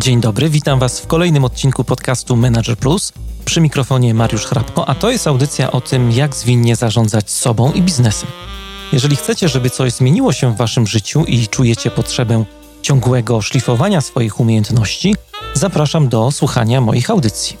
Dzień 0.00 0.20
dobry, 0.20 0.50
witam 0.50 0.78
Was 0.78 1.00
w 1.00 1.06
kolejnym 1.06 1.44
odcinku 1.44 1.84
podcastu 1.84 2.36
Manager 2.36 2.76
Plus. 2.76 3.12
Przy 3.44 3.60
mikrofonie 3.60 4.14
Mariusz 4.14 4.46
Hrabko, 4.46 4.88
a 4.88 4.94
to 4.94 5.10
jest 5.10 5.26
audycja 5.26 5.72
o 5.72 5.80
tym, 5.80 6.12
jak 6.12 6.36
zwinnie 6.36 6.76
zarządzać 6.76 7.30
sobą 7.30 7.72
i 7.72 7.82
biznesem. 7.82 8.28
Jeżeli 8.92 9.16
chcecie, 9.16 9.48
żeby 9.48 9.70
coś 9.70 9.92
zmieniło 9.92 10.32
się 10.32 10.54
w 10.54 10.56
Waszym 10.56 10.86
życiu 10.86 11.24
i 11.24 11.48
czujecie 11.48 11.90
potrzebę 11.90 12.44
ciągłego 12.82 13.42
szlifowania 13.42 14.00
swoich 14.00 14.40
umiejętności, 14.40 15.16
zapraszam 15.54 16.08
do 16.08 16.30
słuchania 16.30 16.80
moich 16.80 17.10
audycji. 17.10 17.56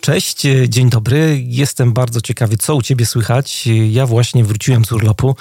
Cześć, 0.00 0.42
dzień 0.68 0.90
dobry. 0.90 1.44
Jestem 1.46 1.92
bardzo 1.92 2.20
ciekawy, 2.20 2.56
co 2.56 2.74
u 2.74 2.82
Ciebie 2.82 3.06
słychać. 3.06 3.68
Ja 3.90 4.06
właśnie 4.06 4.44
wróciłem 4.44 4.84
z 4.84 4.92
urlopu. 4.92 5.36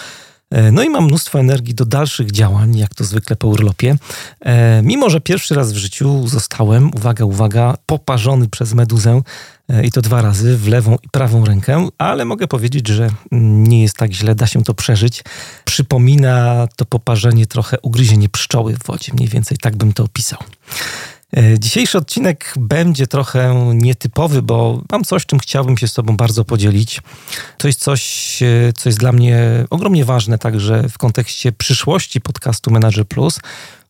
E, 0.51 0.71
no 0.71 0.83
i 0.83 0.89
mam 0.89 1.05
mnóstwo 1.05 1.39
energii 1.39 1.73
do 1.73 1.85
dalszych 1.85 2.31
działań, 2.31 2.77
jak 2.77 2.95
to 2.95 3.03
zwykle 3.03 3.35
po 3.35 3.47
urlopie. 3.47 3.95
E, 4.41 4.81
mimo, 4.83 5.09
że 5.09 5.21
pierwszy 5.21 5.55
raz 5.55 5.73
w 5.73 5.77
życiu 5.77 6.27
zostałem, 6.27 6.91
uwaga, 6.95 7.25
uwaga, 7.25 7.77
poparzony 7.85 8.49
przez 8.49 8.73
meduzę 8.73 9.21
e, 9.69 9.85
i 9.85 9.91
to 9.91 10.01
dwa 10.01 10.21
razy 10.21 10.57
w 10.57 10.67
lewą 10.67 10.97
i 11.03 11.09
prawą 11.09 11.45
rękę, 11.45 11.87
ale 11.97 12.25
mogę 12.25 12.47
powiedzieć, 12.47 12.87
że 12.87 13.09
nie 13.31 13.81
jest 13.81 13.97
tak 13.97 14.13
źle, 14.13 14.35
da 14.35 14.47
się 14.47 14.63
to 14.63 14.73
przeżyć. 14.73 15.23
Przypomina 15.65 16.67
to 16.75 16.85
poparzenie 16.85 17.45
trochę 17.45 17.77
ugryzienie 17.81 18.29
pszczoły 18.29 18.73
w 18.73 18.83
wodzie, 18.87 19.13
mniej 19.13 19.29
więcej 19.29 19.57
tak 19.57 19.75
bym 19.75 19.93
to 19.93 20.03
opisał. 20.03 20.39
E, 21.35 21.59
dzisiejszy 21.59 21.97
odcinek 21.97 22.53
będzie 22.59 23.07
trochę 23.07 23.71
nietypowy, 23.75 24.41
bo 24.41 24.81
mam 24.91 25.03
coś, 25.03 25.25
czym 25.25 25.39
chciałbym 25.39 25.77
się 25.77 25.87
z 25.87 25.93
Tobą 25.93 26.17
bardzo 26.17 26.45
podzielić. 26.45 27.01
To 27.57 27.67
jest 27.67 27.79
coś, 27.79 28.43
e, 28.43 28.73
co 28.73 28.89
jest 28.89 28.99
dla 28.99 29.11
mnie 29.11 29.65
ogromnie 29.69 30.05
ważne, 30.05 30.37
także 30.37 30.89
w 30.89 30.97
kontekście 30.97 31.51
przyszłości 31.51 32.21
podcastu 32.21 32.71
Manager 32.71 33.07
Plus. 33.07 33.39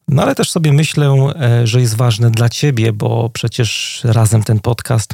No 0.07 0.23
ale 0.23 0.35
też 0.35 0.51
sobie 0.51 0.73
myślę, 0.73 1.33
e, 1.39 1.67
że 1.67 1.81
jest 1.81 1.95
ważne 1.95 2.31
dla 2.31 2.49
Ciebie, 2.49 2.93
bo 2.93 3.29
przecież 3.29 4.01
razem 4.03 4.43
ten 4.43 4.59
podcast 4.59 5.13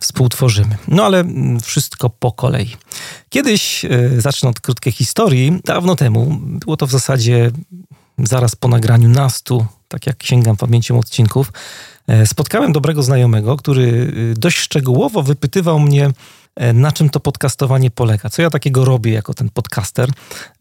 współtworzymy. 0.00 0.76
No 0.88 1.04
ale 1.04 1.24
wszystko 1.62 2.10
po 2.10 2.32
kolei. 2.32 2.76
Kiedyś, 3.28 3.86
zacznę 4.18 4.48
od 4.48 4.60
krótkiej 4.60 4.92
historii, 4.92 5.60
dawno 5.64 5.96
temu, 5.96 6.38
było 6.40 6.76
to 6.76 6.86
w 6.86 6.90
zasadzie 6.90 7.50
zaraz 8.18 8.56
po 8.56 8.68
nagraniu 8.68 9.08
nastu 9.08 9.66
tak 9.90 10.06
jak 10.06 10.22
sięgam 10.22 10.56
pamięcią 10.56 10.98
odcinków, 10.98 11.52
e, 12.08 12.26
spotkałem 12.26 12.72
dobrego 12.72 13.02
znajomego, 13.02 13.56
który 13.56 13.82
y, 13.82 14.34
dość 14.38 14.58
szczegółowo 14.58 15.22
wypytywał 15.22 15.80
mnie, 15.80 16.10
e, 16.56 16.72
na 16.72 16.92
czym 16.92 17.10
to 17.10 17.20
podcastowanie 17.20 17.90
polega, 17.90 18.30
co 18.30 18.42
ja 18.42 18.50
takiego 18.50 18.84
robię 18.84 19.12
jako 19.12 19.34
ten 19.34 19.48
podcaster. 19.48 20.10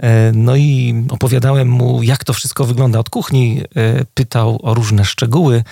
E, 0.03 0.31
no 0.35 0.55
i 0.55 0.95
opowiadałem 1.09 1.69
mu, 1.69 2.03
jak 2.03 2.23
to 2.23 2.33
wszystko 2.33 2.65
wygląda 2.65 2.99
od 2.99 3.09
kuchni. 3.09 3.61
Pytał 4.13 4.59
o 4.63 4.73
różne 4.73 5.05
szczegóły, 5.05 5.63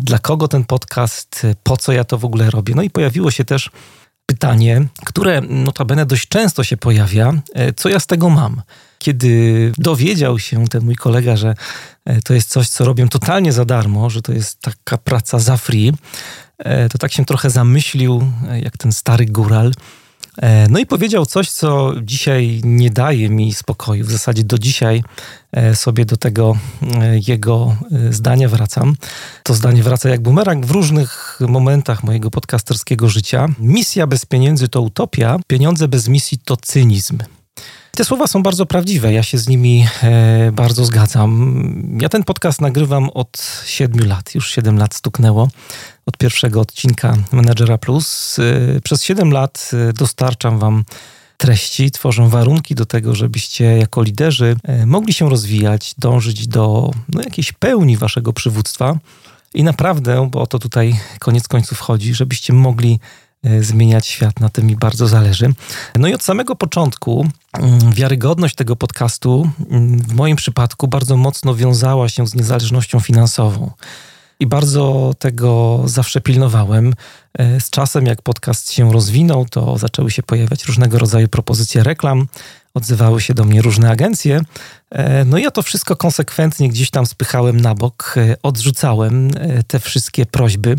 dla 0.00 0.18
kogo 0.18 0.48
ten 0.48 0.64
podcast, 0.64 1.46
po 1.62 1.76
co 1.76 1.92
ja 1.92 2.04
to 2.04 2.18
w 2.18 2.24
ogóle 2.24 2.50
robię. 2.50 2.74
No 2.76 2.82
i 2.82 2.90
pojawiło 2.90 3.30
się 3.30 3.44
też 3.44 3.70
pytanie, 4.26 4.86
które 5.04 5.40
notabene 5.40 6.06
dość 6.06 6.28
często 6.28 6.64
się 6.64 6.76
pojawia, 6.76 7.32
co 7.76 7.88
ja 7.88 8.00
z 8.00 8.06
tego 8.06 8.30
mam 8.30 8.62
kiedy 9.04 9.72
dowiedział 9.78 10.38
się 10.38 10.68
ten 10.68 10.84
mój 10.84 10.96
kolega, 10.96 11.36
że 11.36 11.54
e, 12.04 12.20
to 12.20 12.34
jest 12.34 12.50
coś, 12.50 12.68
co 12.68 12.84
robię 12.84 13.08
totalnie 13.08 13.52
za 13.52 13.64
darmo, 13.64 14.10
że 14.10 14.22
to 14.22 14.32
jest 14.32 14.60
taka 14.60 14.98
praca 14.98 15.38
za 15.38 15.56
free, 15.56 15.92
e, 16.58 16.88
to 16.88 16.98
tak 16.98 17.12
się 17.12 17.24
trochę 17.24 17.50
zamyślił, 17.50 18.22
e, 18.48 18.60
jak 18.60 18.76
ten 18.78 18.92
stary 18.92 19.26
góral. 19.26 19.72
No 20.68 20.78
i 20.78 20.86
powiedział 20.86 21.26
coś, 21.26 21.50
co 21.50 21.92
dzisiaj 22.02 22.60
nie 22.64 22.90
daje 22.90 23.30
mi 23.30 23.52
spokoju. 23.52 24.04
W 24.04 24.10
zasadzie 24.10 24.44
do 24.44 24.58
dzisiaj 24.58 25.02
sobie 25.74 26.04
do 26.04 26.16
tego 26.16 26.56
jego 27.28 27.76
zdania 28.10 28.48
wracam. 28.48 28.96
To 29.42 29.54
zdanie 29.54 29.82
wraca 29.82 30.08
jak 30.08 30.20
bumerang 30.20 30.66
w 30.66 30.70
różnych 30.70 31.38
momentach 31.48 32.04
mojego 32.04 32.30
podcasterskiego 32.30 33.08
życia. 33.08 33.46
Misja 33.58 34.06
bez 34.06 34.26
pieniędzy 34.26 34.68
to 34.68 34.80
utopia, 34.82 35.38
pieniądze 35.46 35.88
bez 35.88 36.08
misji 36.08 36.38
to 36.44 36.56
cynizm. 36.56 37.18
Te 37.96 38.04
słowa 38.04 38.26
są 38.26 38.42
bardzo 38.42 38.66
prawdziwe, 38.66 39.12
ja 39.12 39.22
się 39.22 39.38
z 39.38 39.48
nimi 39.48 39.86
e, 40.02 40.52
bardzo 40.52 40.84
zgadzam. 40.84 41.98
Ja 42.00 42.08
ten 42.08 42.24
podcast 42.24 42.60
nagrywam 42.60 43.10
od 43.10 43.62
siedmiu 43.66 44.04
lat, 44.04 44.34
już 44.34 44.50
siedem 44.50 44.78
lat 44.78 44.94
stuknęło 44.94 45.48
od 46.06 46.16
pierwszego 46.16 46.60
odcinka 46.60 47.16
Managera 47.32 47.78
Plus. 47.78 48.38
E, 48.38 48.80
przez 48.80 49.02
siedem 49.02 49.32
lat 49.32 49.70
e, 49.72 49.92
dostarczam 49.92 50.58
Wam 50.58 50.84
treści, 51.36 51.90
tworzę 51.90 52.28
warunki 52.28 52.74
do 52.74 52.86
tego, 52.86 53.14
żebyście 53.14 53.64
jako 53.64 54.02
liderzy 54.02 54.56
e, 54.62 54.86
mogli 54.86 55.12
się 55.12 55.30
rozwijać, 55.30 55.94
dążyć 55.98 56.48
do 56.48 56.90
no, 57.08 57.22
jakiejś 57.22 57.52
pełni 57.52 57.96
Waszego 57.96 58.32
przywództwa. 58.32 58.98
I 59.54 59.64
naprawdę, 59.64 60.28
bo 60.30 60.40
o 60.40 60.46
to 60.46 60.58
tutaj 60.58 61.00
koniec 61.18 61.48
końców 61.48 61.80
chodzi, 61.80 62.14
żebyście 62.14 62.52
mogli 62.52 63.00
zmieniać 63.60 64.06
świat. 64.06 64.40
Na 64.40 64.48
tym 64.48 64.66
mi 64.66 64.76
bardzo 64.76 65.08
zależy. 65.08 65.54
No 65.96 66.08
i 66.08 66.14
od 66.14 66.22
samego 66.22 66.56
początku 66.56 67.26
mm, 67.52 67.92
wiarygodność 67.92 68.54
tego 68.54 68.76
podcastu 68.76 69.50
mm, 69.70 69.98
w 69.98 70.14
moim 70.14 70.36
przypadku 70.36 70.88
bardzo 70.88 71.16
mocno 71.16 71.54
wiązała 71.54 72.08
się 72.08 72.26
z 72.26 72.34
niezależnością 72.34 73.00
finansową. 73.00 73.70
I 74.44 74.46
bardzo 74.46 75.14
tego 75.18 75.82
zawsze 75.84 76.20
pilnowałem. 76.20 76.94
E, 77.38 77.60
z 77.60 77.70
czasem, 77.70 78.06
jak 78.06 78.22
podcast 78.22 78.72
się 78.72 78.92
rozwinął, 78.92 79.46
to 79.46 79.78
zaczęły 79.78 80.10
się 80.10 80.22
pojawiać 80.22 80.64
różnego 80.64 80.98
rodzaju 80.98 81.28
propozycje 81.28 81.82
reklam, 81.82 82.26
odzywały 82.74 83.20
się 83.20 83.34
do 83.34 83.44
mnie 83.44 83.62
różne 83.62 83.90
agencje. 83.90 84.40
E, 84.90 85.24
no 85.24 85.38
i 85.38 85.42
ja 85.42 85.50
to 85.50 85.62
wszystko 85.62 85.96
konsekwentnie 85.96 86.68
gdzieś 86.68 86.90
tam 86.90 87.06
spychałem 87.06 87.60
na 87.60 87.74
bok, 87.74 88.14
odrzucałem 88.42 89.30
te 89.66 89.80
wszystkie 89.80 90.26
prośby 90.26 90.76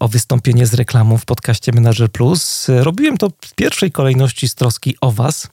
o 0.00 0.08
wystąpienie 0.08 0.66
z 0.66 0.74
reklamą 0.74 1.18
w 1.18 1.24
podcaście 1.24 1.72
Manager 1.72 2.10
Plus. 2.10 2.66
Robiłem 2.68 3.18
to 3.18 3.30
w 3.44 3.54
pierwszej 3.54 3.92
kolejności 3.92 4.48
z 4.48 4.54
troski 4.54 4.96
o 5.00 5.12
Was, 5.12 5.46
e, 5.46 5.48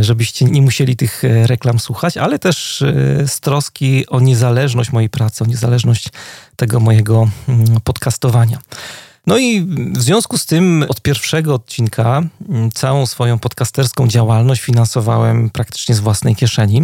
żebyście 0.00 0.44
nie 0.44 0.62
musieli 0.62 0.96
tych 0.96 1.24
e, 1.24 1.46
reklam 1.46 1.78
słuchać, 1.78 2.16
ale 2.16 2.38
też 2.38 2.82
e, 2.82 2.94
z 3.28 3.40
troski 3.40 4.06
o 4.06 4.20
niezależność 4.20 4.92
mojej 4.92 5.10
pracy, 5.10 5.44
o 5.44 5.46
niezależność 5.46 6.08
tego 6.56 6.80
mojego 6.80 7.28
mm, 7.48 7.80
podcastowania. 7.84 8.58
No 9.26 9.38
i 9.38 9.66
w 9.96 10.02
związku 10.02 10.38
z 10.38 10.46
tym 10.46 10.84
od 10.88 11.00
pierwszego 11.00 11.54
odcinka 11.54 12.22
mm, 12.48 12.72
całą 12.72 13.06
swoją 13.06 13.38
podcasterską 13.38 14.08
działalność 14.08 14.62
finansowałem 14.62 15.50
praktycznie 15.50 15.94
z 15.94 16.00
własnej 16.00 16.36
kieszeni. 16.36 16.82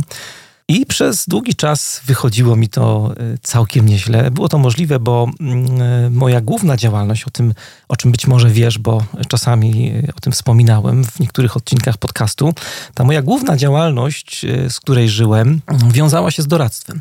I 0.71 0.87
przez 0.87 1.29
długi 1.29 1.55
czas 1.55 2.01
wychodziło 2.05 2.57
mi 2.57 2.69
to 2.69 3.15
e, 3.17 3.39
całkiem 3.43 3.87
nieźle. 3.87 4.31
Było 4.31 4.49
to 4.49 4.59
możliwe, 4.59 5.01
bo 5.01 5.31
mm, 5.41 5.83
e, 5.83 6.11
moja 6.11 6.41
główna 6.41 6.77
działalność, 6.77 7.25
o 7.25 7.31
tym, 7.31 7.55
o 7.89 7.97
czym 7.97 8.13
być 8.13 8.27
może 8.27 8.51
wiesz, 8.51 8.79
bo 8.79 9.05
czasami 9.29 9.93
e, 10.09 10.13
o 10.17 10.21
tym 10.21 10.33
wspominałem 10.33 11.05
w 11.05 11.21
niektórych 11.21 11.57
odcinkach 11.57 11.97
podcastu, 11.97 12.55
ta 12.95 13.05
moja 13.05 13.23
główna 13.23 13.57
działalność, 13.57 14.47
z 14.69 14.81
której 14.81 15.09
żyłem, 15.09 15.61
wiązała 15.91 16.31
się 16.31 16.43
z 16.43 16.47
doradztwem. 16.47 17.01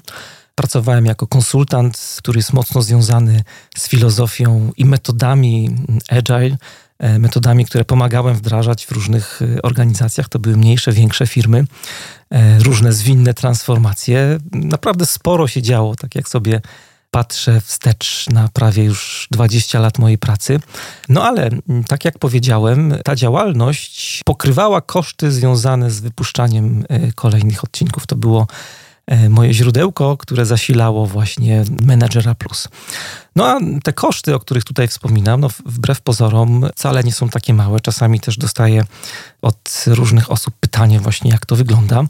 Pracowałem 0.56 1.06
jako 1.06 1.28
konsultant, 1.28 2.18
który 2.18 2.40
jest 2.40 2.54
mocno 2.54 2.82
związany 2.82 3.44
z 3.78 3.88
filozofią 3.88 4.72
i 4.78 4.86
metodami 4.86 5.76
agile 6.10 6.58
metodami, 7.00 7.66
które 7.66 7.86
pomagałem 7.86 8.36
wdrażać 8.36 8.86
w 8.86 8.92
różnych 8.92 9.42
e, 9.42 9.62
organizacjach. 9.62 10.30
To 10.30 10.40
były 10.40 10.58
mniejsze, 10.58 10.92
większe 10.92 11.28
firmy, 11.28 11.66
e, 12.30 12.60
różne 12.60 12.94
zwinne 12.94 13.34
transformacje. 13.34 14.38
Naprawdę 14.52 15.06
sporo 15.06 15.48
się 15.48 15.62
działo, 15.62 15.96
tak 15.96 16.16
jak 16.16 16.30
sobie 16.30 16.62
patrzę 17.12 17.62
wstecz 17.62 18.26
na 18.30 18.50
prawie 18.54 18.84
już 18.84 19.28
20 19.32 19.80
lat 19.80 20.00
mojej 20.00 20.18
pracy. 20.18 20.60
No 21.10 21.24
ale, 21.24 21.50
tak 21.88 22.06
jak 22.06 22.20
powiedziałem, 22.20 22.94
ta 23.04 23.16
działalność 23.16 24.22
pokrywała 24.26 24.82
koszty 24.82 25.32
związane 25.32 25.92
z 25.92 26.00
wypuszczaniem 26.00 26.84
kolejnych 27.16 27.64
odcinków. 27.64 28.08
To 28.08 28.16
było 28.16 28.48
E, 28.48 28.48
moje 29.30 29.54
źródełko, 29.54 30.18
które 30.18 30.46
zasilało 30.46 31.06
właśnie 31.06 31.64
Managera 31.84 32.36
Plus. 32.36 32.68
No 33.36 33.48
a 33.48 33.60
te 33.84 33.94
koszty, 33.94 34.36
o 34.36 34.40
których 34.40 34.64
tutaj 34.64 34.88
wspominam, 34.88 35.40
no 35.40 35.50
wbrew 35.66 36.02
pozorom 36.02 36.66
wcale 36.76 37.04
nie 37.04 37.14
są 37.14 37.30
takie 37.30 37.54
małe. 37.54 37.80
Czasami 37.80 38.20
też 38.20 38.38
dostaję 38.38 38.84
od 39.42 39.86
różnych 39.88 40.32
osób 40.32 40.54
pytanie 40.60 41.00
właśnie, 41.00 41.32
jak 41.32 41.46
to 41.46 41.56
wygląda. 41.56 42.04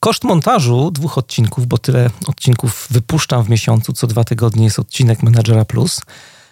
Koszt 0.00 0.24
montażu 0.24 0.90
dwóch 0.90 1.18
odcinków, 1.18 1.66
bo 1.66 1.78
tyle 1.78 2.10
odcinków 2.26 2.86
wypuszczam 2.90 3.44
w 3.44 3.48
miesiącu, 3.48 3.92
co 3.92 4.06
dwa 4.06 4.24
tygodnie 4.24 4.64
jest 4.64 4.78
odcinek 4.78 5.22
Managera 5.22 5.64
Plus. 5.64 6.00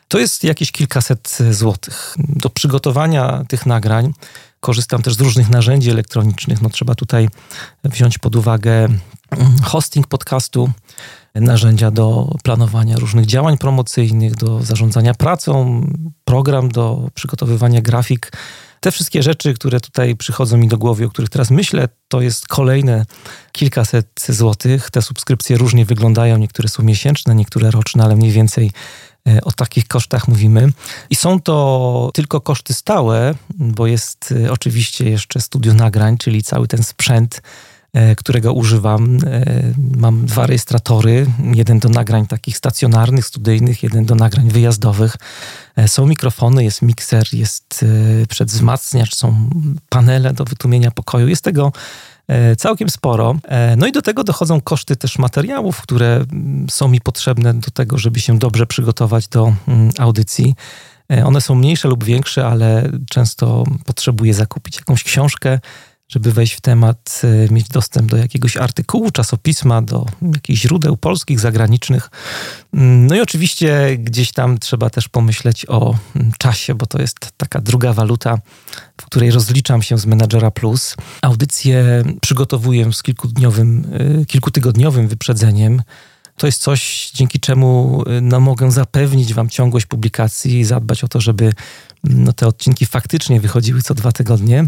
To 0.09 0.19
jest 0.19 0.45
jakieś 0.45 0.73
kilkaset 0.73 1.39
złotych. 1.51 2.17
Do 2.19 2.51
przygotowania 2.51 3.45
tych 3.49 3.67
nagrań 3.67 4.13
korzystam 4.61 5.03
też 5.03 5.15
z 5.15 5.21
różnych 5.21 5.51
narzędzi 5.51 5.91
elektronicznych. 5.91 6.63
No, 6.63 6.71
trzeba 6.71 6.95
tutaj 6.95 7.29
wziąć 7.85 8.19
pod 8.19 8.37
uwagę 8.37 8.89
hosting 9.63 10.07
podcastu, 10.07 10.71
narzędzia 11.35 11.91
do 11.91 12.37
planowania 12.43 12.97
różnych 12.97 13.27
działań 13.27 13.59
promocyjnych, 13.59 14.35
do 14.35 14.63
zarządzania 14.63 15.15
pracą, 15.15 15.81
program 16.25 16.69
do 16.69 17.11
przygotowywania 17.15 17.81
grafik 17.81 18.33
Te 18.81 18.93
wszystkie 18.93 19.23
rzeczy, 19.23 19.55
które 19.55 19.81
tutaj 19.81 20.17
przychodzą 20.17 20.57
mi 20.57 20.69
do 20.69 20.79
głowy, 20.79 21.07
o 21.07 21.11
których 21.11 21.31
teraz 21.31 21.51
myślę, 21.51 21.89
to 22.09 22.21
jest 22.21 22.49
kolejne 22.49 23.07
kilkaset 23.53 24.27
złotych. 24.29 24.91
Te 24.91 25.03
subskrypcje 25.03 25.57
różnie 25.57 25.85
wyglądają, 25.85 26.39
niektóre 26.39 26.69
są 26.69 26.83
miesięczne, 26.83 27.35
niektóre 27.35 27.71
roczne, 27.71 28.05
ale 28.05 28.17
mniej 28.17 28.33
więcej 28.33 28.73
e, 29.29 29.41
o 29.45 29.53
takich 29.53 29.89
kosztach 29.89 30.29
mówimy. 30.29 30.73
I 31.11 31.17
są 31.17 31.41
to 31.41 32.11
tylko 32.15 32.41
koszty 32.41 32.75
stałe, 32.75 33.35
bo 33.55 33.87
jest 33.87 34.35
e, 34.47 34.53
oczywiście 34.53 35.11
jeszcze 35.11 35.41
studio 35.41 35.75
nagrań, 35.75 36.19
czyli 36.19 36.43
cały 36.43 36.69
ten 36.69 36.83
sprzęt, 36.83 37.43
którego 38.17 38.53
używam. 38.53 39.19
E, 39.27 39.45
mam 39.97 40.27
dwa 40.27 40.47
rejestratory, 40.47 41.27
jeden 41.55 41.79
do 41.79 41.89
nagrań 41.89 42.27
takich 42.27 42.57
stacjonarnych, 42.57 43.27
studyjnych, 43.27 43.83
jeden 43.83 44.05
do 44.05 44.15
nagrań 44.15 44.51
wyjazdowych. 44.51 45.17
E, 45.77 45.89
są 45.89 46.07
mikrofony, 46.07 46.65
jest 46.65 46.83
mikser, 46.83 47.27
jest 47.33 47.85
przedwzmacniacz, 48.29 49.15
są 49.15 49.51
panele 49.89 50.33
do 50.33 50.45
wytłumienia 50.45 50.91
pokoju. 50.91 51.29
Jest 51.29 51.45
tego 51.45 51.73
całkiem 52.59 52.91
sporo. 52.91 53.35
No 53.77 53.87
i 53.87 53.93
do 53.93 54.03
tego 54.03 54.25
dochodzą 54.25 54.61
koszty 54.61 54.97
też 54.97 55.19
materiałów, 55.19 55.81
które 55.81 56.25
są 56.71 56.89
mi 56.89 57.01
potrzebne 57.01 57.55
do 57.55 57.71
tego, 57.71 57.99
żeby 57.99 58.21
się 58.21 58.39
dobrze 58.39 58.67
przygotować 58.67 59.29
do 59.29 59.55
audycji. 59.99 60.55
One 61.25 61.41
są 61.41 61.55
mniejsze 61.55 61.89
lub 61.89 62.05
większe, 62.05 62.47
ale 62.47 62.91
często 63.11 63.65
potrzebuję 63.85 64.35
zakupić 64.35 64.77
jakąś 64.77 65.05
książkę, 65.05 65.59
żeby 66.09 66.33
wejść 66.33 66.53
w 66.53 66.61
temat, 66.61 67.23
e, 67.25 67.55
mieć 67.55 67.69
dostęp 67.69 68.11
do 68.11 68.17
jakiegoś 68.17 68.57
artykułu, 68.57 69.11
czasopisma, 69.11 69.83
do 69.83 70.07
jakichś 70.23 70.61
źródeł 70.61 70.97
polskich, 70.97 71.41
zagranicznych. 71.41 72.11
Mm, 72.75 73.07
no 73.07 73.15
i 73.15 73.21
oczywiście 73.21 73.97
gdzieś 73.99 74.33
tam 74.33 74.59
trzeba 74.59 74.91
też 74.91 75.09
pomyśleć 75.09 75.67
o 75.69 75.95
mm, 76.17 76.33
czasie, 76.39 76.75
bo 76.75 76.87
to 76.87 77.01
jest 77.01 77.33
taka 77.37 77.61
druga 77.61 77.93
waluta, 77.93 78.39
w 79.01 79.07
której 79.07 79.31
rozliczam 79.31 79.83
się 79.83 79.99
z 79.99 80.07
Menadżera 80.07 80.51
Plus. 80.51 80.97
Audycję 81.23 82.05
przygotowuję 82.21 82.93
z 82.93 83.03
kilkudniowym, 83.03 83.85
e, 84.21 84.25
kilkutygodniowym 84.25 85.09
wyprzedzeniem. 85.09 85.83
To 86.37 86.47
jest 86.47 86.63
coś, 86.63 87.11
dzięki 87.15 87.41
czemu 87.41 88.03
e, 88.07 88.21
no, 88.21 88.41
mogę 88.41 88.71
zapewnić 88.71 89.35
Wam 89.35 89.49
ciągłość 89.49 89.87
publikacji 89.87 90.59
i 90.59 90.65
zadbać 90.65 91.05
o 91.05 91.09
to, 91.09 91.21
żeby 91.21 91.53
no, 92.11 92.33
te 92.33 92.47
odcinki 92.47 92.87
faktycznie 92.87 93.41
wychodziły 93.41 93.83
co 93.83 93.95
dwa 93.95 94.13
tygodnie. 94.13 94.65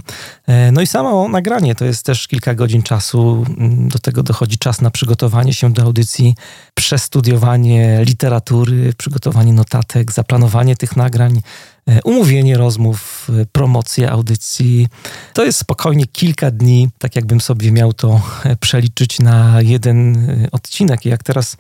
E, 0.47 0.73
no 0.73 0.81
i 0.81 0.87
samo 0.87 1.29
nagranie 1.29 1.75
to 1.75 1.85
jest 1.85 2.07
też 2.07 2.29
kilka 2.29 2.55
godzin 2.55 2.83
czasu. 2.83 3.45
Mm, 3.59 3.89
do 3.89 3.99
tego 3.99 4.23
dochodzi 4.23 4.59
czas 4.59 4.81
na 4.81 4.91
przygotowanie 4.91 5.55
się 5.55 5.73
do 5.73 5.83
audycji, 5.83 6.35
przestudiowanie 6.75 8.01
literatury, 8.05 8.93
przygotowanie 8.99 9.53
notatek, 9.53 10.13
zaplanowanie 10.13 10.77
tych 10.77 10.97
nagrań, 10.97 11.41
e, 11.89 12.03
umówienie 12.03 12.57
rozmów, 12.57 13.29
e, 13.41 13.47
promocję 13.47 14.11
audycji. 14.11 14.89
To 15.33 15.45
jest 15.45 15.59
spokojnie 15.59 16.07
kilka 16.07 16.51
dni, 16.51 16.89
tak 16.99 17.17
jakbym 17.17 17.41
sobie 17.41 17.73
miał 17.73 17.93
to 17.93 18.21
przeliczyć 18.61 19.21
na 19.21 19.63
jeden 19.63 20.29
odcinek. 20.53 21.07
I 21.07 21.09
jak 21.09 21.23
teraz 21.23 21.57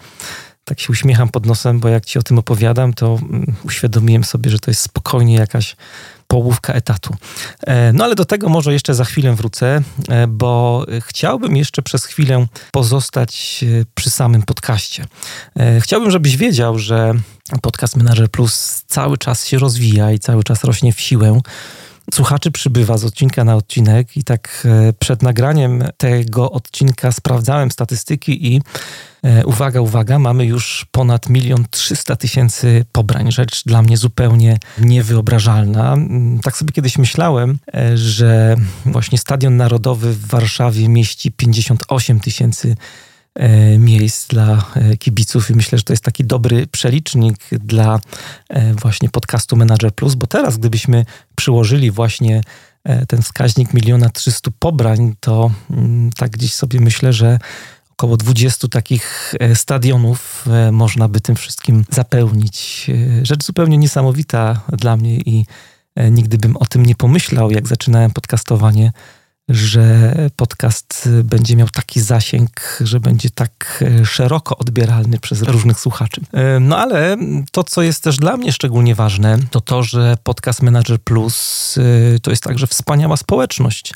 tak 0.68 0.80
się 0.80 0.88
uśmiecham 0.90 1.28
pod 1.28 1.46
nosem, 1.46 1.80
bo 1.80 1.88
jak 1.88 2.04
ci 2.04 2.18
o 2.18 2.22
tym 2.22 2.38
opowiadam, 2.38 2.94
to 2.94 3.18
mm, 3.22 3.54
uświadomiłem 3.64 4.24
sobie, 4.24 4.50
że 4.50 4.58
to 4.58 4.70
jest 4.70 4.80
spokojnie 4.80 5.34
jakaś 5.34 5.76
połówka 6.28 6.72
etatu. 6.72 7.16
E, 7.66 7.92
no 7.92 8.04
ale 8.04 8.14
do 8.14 8.24
tego 8.24 8.48
może 8.48 8.72
jeszcze 8.72 8.94
za 8.94 9.04
chwilę 9.04 9.34
wrócę, 9.34 9.82
e, 10.08 10.26
bo 10.26 10.84
chciałbym 11.00 11.56
jeszcze 11.56 11.82
przez 11.82 12.04
chwilę 12.04 12.46
pozostać 12.72 13.64
e, 13.80 13.84
przy 13.94 14.10
samym 14.10 14.42
podcaście. 14.42 15.04
Chciałbym, 15.80 16.10
żebyś 16.10 16.36
wiedział, 16.36 16.78
że 16.78 17.14
podcast 17.62 17.96
Manager 17.96 18.30
Plus 18.30 18.82
cały 18.86 19.18
czas 19.18 19.46
się 19.46 19.58
rozwija 19.58 20.12
i 20.12 20.18
cały 20.18 20.44
czas 20.44 20.64
rośnie 20.64 20.92
w 20.92 21.00
siłę. 21.00 21.40
Słuchaczy 22.14 22.50
przybywa 22.50 22.98
z 22.98 23.04
odcinka 23.04 23.44
na 23.44 23.56
odcinek 23.56 24.16
i 24.16 24.24
tak 24.24 24.66
przed 24.98 25.22
nagraniem 25.22 25.84
tego 25.96 26.50
odcinka 26.50 27.12
sprawdzałem 27.12 27.70
statystyki 27.70 28.54
i 28.54 28.62
uwaga, 29.44 29.80
uwaga, 29.80 30.18
mamy 30.18 30.46
już 30.46 30.86
ponad 30.90 31.28
milion 31.28 31.64
trzysta 31.70 32.16
tysięcy 32.16 32.84
pobrań. 32.92 33.32
Rzecz 33.32 33.64
dla 33.64 33.82
mnie 33.82 33.96
zupełnie 33.96 34.58
niewyobrażalna. 34.78 35.92
Mm, 35.92 36.40
tak 36.40 36.56
sobie 36.56 36.72
kiedyś 36.72 36.98
myślałem, 36.98 37.58
e, 37.74 37.96
że 37.96 38.56
właśnie 38.86 39.18
Stadion 39.18 39.56
Narodowy 39.56 40.12
w 40.12 40.26
Warszawie 40.26 40.88
mieści 40.88 41.32
58 41.32 42.20
tysięcy 42.20 42.76
e, 43.34 43.78
miejsc 43.78 44.28
dla 44.28 44.64
kibiców 44.98 45.50
i 45.50 45.54
myślę, 45.54 45.78
że 45.78 45.84
to 45.84 45.92
jest 45.92 46.04
taki 46.04 46.24
dobry 46.24 46.66
przelicznik 46.66 47.38
dla 47.50 48.00
właśnie 48.80 49.08
podcastu 49.08 49.56
Manager 49.56 49.94
Plus, 49.94 50.14
bo 50.14 50.26
teraz 50.26 50.58
gdybyśmy 50.58 51.04
przyłożyli 51.34 51.90
właśnie 51.90 52.40
ten 53.08 53.22
wskaźnik 53.22 53.74
miliona 53.74 54.10
trzystu 54.10 54.50
pobrań, 54.58 55.14
to 55.20 55.50
mm, 55.70 56.10
tak 56.12 56.30
gdzieś 56.30 56.54
sobie 56.54 56.80
myślę, 56.80 57.12
że 57.12 57.38
około 57.98 58.16
20 58.16 58.68
takich 58.68 59.34
e, 59.40 59.54
stadionów 59.54 60.44
e, 60.50 60.72
można 60.72 61.08
by 61.08 61.20
tym 61.20 61.36
wszystkim 61.36 61.84
zapełnić. 61.90 62.86
E, 63.20 63.26
rzecz 63.26 63.44
zupełnie 63.44 63.78
niesamowita 63.78 64.60
dla 64.72 64.96
mnie 64.96 65.16
i 65.16 65.46
nigdy 66.10 66.38
bym 66.38 66.56
o 66.56 66.66
tym 66.66 66.86
nie 66.86 66.94
pomyślał, 66.94 67.50
jak 67.50 67.68
zaczynałem 67.68 68.10
podcastowanie, 68.10 68.92
że 69.48 70.14
podcast 70.36 71.08
będzie 71.24 71.56
miał 71.56 71.68
taki 71.68 72.00
zasięg, 72.00 72.78
że 72.80 73.00
będzie 73.00 73.30
tak 73.30 73.84
szeroko 74.04 74.58
odbieralny 74.58 75.18
przez 75.18 75.42
różnych 75.42 75.80
słuchaczy. 75.80 76.20
No 76.60 76.78
ale 76.78 77.16
to, 77.52 77.64
co 77.64 77.82
jest 77.82 78.02
też 78.02 78.16
dla 78.16 78.36
mnie 78.36 78.52
szczególnie 78.52 78.94
ważne, 78.94 79.38
to 79.50 79.60
to, 79.60 79.82
że 79.82 80.16
Podcast 80.22 80.62
Manager 80.62 80.98
Plus 81.00 81.74
to 82.22 82.30
jest 82.30 82.42
także 82.42 82.66
wspaniała 82.66 83.16
społeczność 83.16 83.92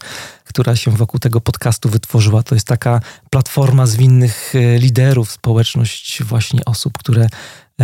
która 0.53 0.77
się 0.77 0.91
wokół 0.91 1.21
tego 1.21 1.41
podcastu 1.41 1.89
wytworzyła. 1.89 2.43
To 2.43 2.55
jest 2.55 2.67
taka 2.67 3.01
platforma 3.31 3.87
zwinnych 3.87 4.55
e, 4.55 4.79
liderów, 4.79 5.33
społeczność 5.33 6.23
właśnie 6.23 6.65
osób, 6.65 6.99
które 6.99 7.23
e, 7.23 7.29